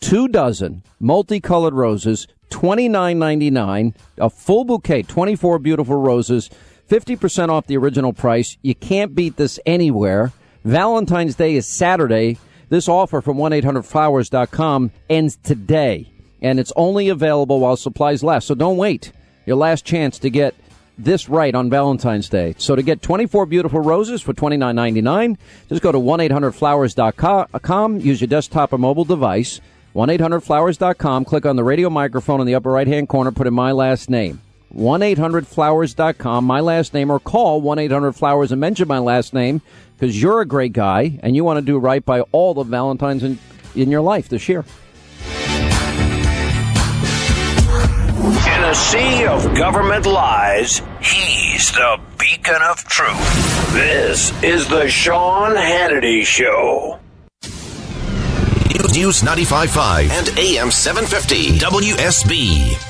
Two 0.00 0.28
dozen 0.28 0.82
multicolored 0.98 1.74
roses, 1.74 2.26
twenty 2.54 2.88
nine 2.88 3.18
ninety 3.18 3.50
nine. 3.50 3.94
A 4.16 4.30
full 4.30 4.64
bouquet, 4.64 5.02
twenty 5.02 5.34
four 5.34 5.58
beautiful 5.58 5.96
roses, 5.96 6.48
fifty 6.86 7.16
percent 7.16 7.50
off 7.50 7.66
the 7.66 7.76
original 7.76 8.12
price. 8.12 8.56
You 8.62 8.76
can't 8.76 9.12
beat 9.12 9.36
this 9.36 9.58
anywhere. 9.66 10.32
Valentine's 10.64 11.34
Day 11.34 11.56
is 11.56 11.66
Saturday. 11.66 12.38
This 12.70 12.88
offer 12.88 13.20
from 13.20 13.36
1-800-Flowers.com 13.36 14.92
ends 15.10 15.36
today, 15.42 16.10
and 16.40 16.60
it's 16.60 16.72
only 16.76 17.08
available 17.08 17.58
while 17.58 17.76
supplies 17.76 18.22
last. 18.22 18.46
So 18.46 18.54
don't 18.54 18.76
wait. 18.76 19.12
Your 19.46 19.56
last 19.56 19.84
chance 19.84 20.18
to 20.20 20.30
get 20.30 20.54
this 20.96 21.28
right 21.28 21.54
on 21.54 21.68
Valentine's 21.68 22.28
Day. 22.28 22.54
So 22.56 22.76
to 22.76 22.82
get 22.82 23.02
24 23.02 23.46
beautiful 23.46 23.80
roses 23.80 24.22
for 24.22 24.32
$29.99, 24.32 25.36
just 25.68 25.82
go 25.82 25.92
to 25.92 25.98
1-800-Flowers.com, 25.98 27.96
uh, 27.96 27.98
use 27.98 28.20
your 28.20 28.28
desktop 28.28 28.72
or 28.72 28.78
mobile 28.78 29.04
device, 29.04 29.60
1-800-Flowers.com, 29.94 31.24
click 31.24 31.46
on 31.46 31.54
the 31.56 31.62
radio 31.62 31.88
microphone 31.88 32.40
in 32.40 32.46
the 32.46 32.54
upper 32.56 32.70
right-hand 32.70 33.08
corner, 33.08 33.30
put 33.30 33.46
in 33.46 33.54
my 33.54 33.70
last 33.70 34.10
name. 34.10 34.40
1-800-Flowers.com, 34.74 36.44
my 36.44 36.58
last 36.58 36.94
name, 36.94 37.10
or 37.10 37.20
call 37.20 37.62
1-800-Flowers 37.62 38.50
and 38.50 38.60
mention 38.60 38.88
my 38.88 38.98
last 38.98 39.32
name 39.32 39.62
because 39.96 40.20
you're 40.20 40.40
a 40.40 40.46
great 40.46 40.72
guy 40.72 41.20
and 41.22 41.36
you 41.36 41.44
want 41.44 41.58
to 41.58 41.64
do 41.64 41.78
right 41.78 42.04
by 42.04 42.22
all 42.32 42.54
the 42.54 42.64
Valentines 42.64 43.22
in, 43.22 43.38
in 43.76 43.90
your 43.90 44.00
life 44.00 44.28
this 44.28 44.48
year. 44.48 44.64
In 48.24 48.64
a 48.64 48.74
sea 48.74 49.26
of 49.26 49.54
government 49.54 50.06
lies, 50.06 50.82
he's 51.00 51.70
the 51.70 52.00
beacon 52.18 52.62
of 52.68 52.82
truth. 52.84 53.72
This 53.72 54.32
is 54.42 54.66
the 54.66 54.88
Sean 54.88 55.54
Hannity 55.54 56.24
Show. 56.24 56.98
News 58.74 59.22
95.5 59.22 60.10
and 60.10 60.38
AM 60.38 60.70
750 60.70 61.58
WSB. 61.58 62.84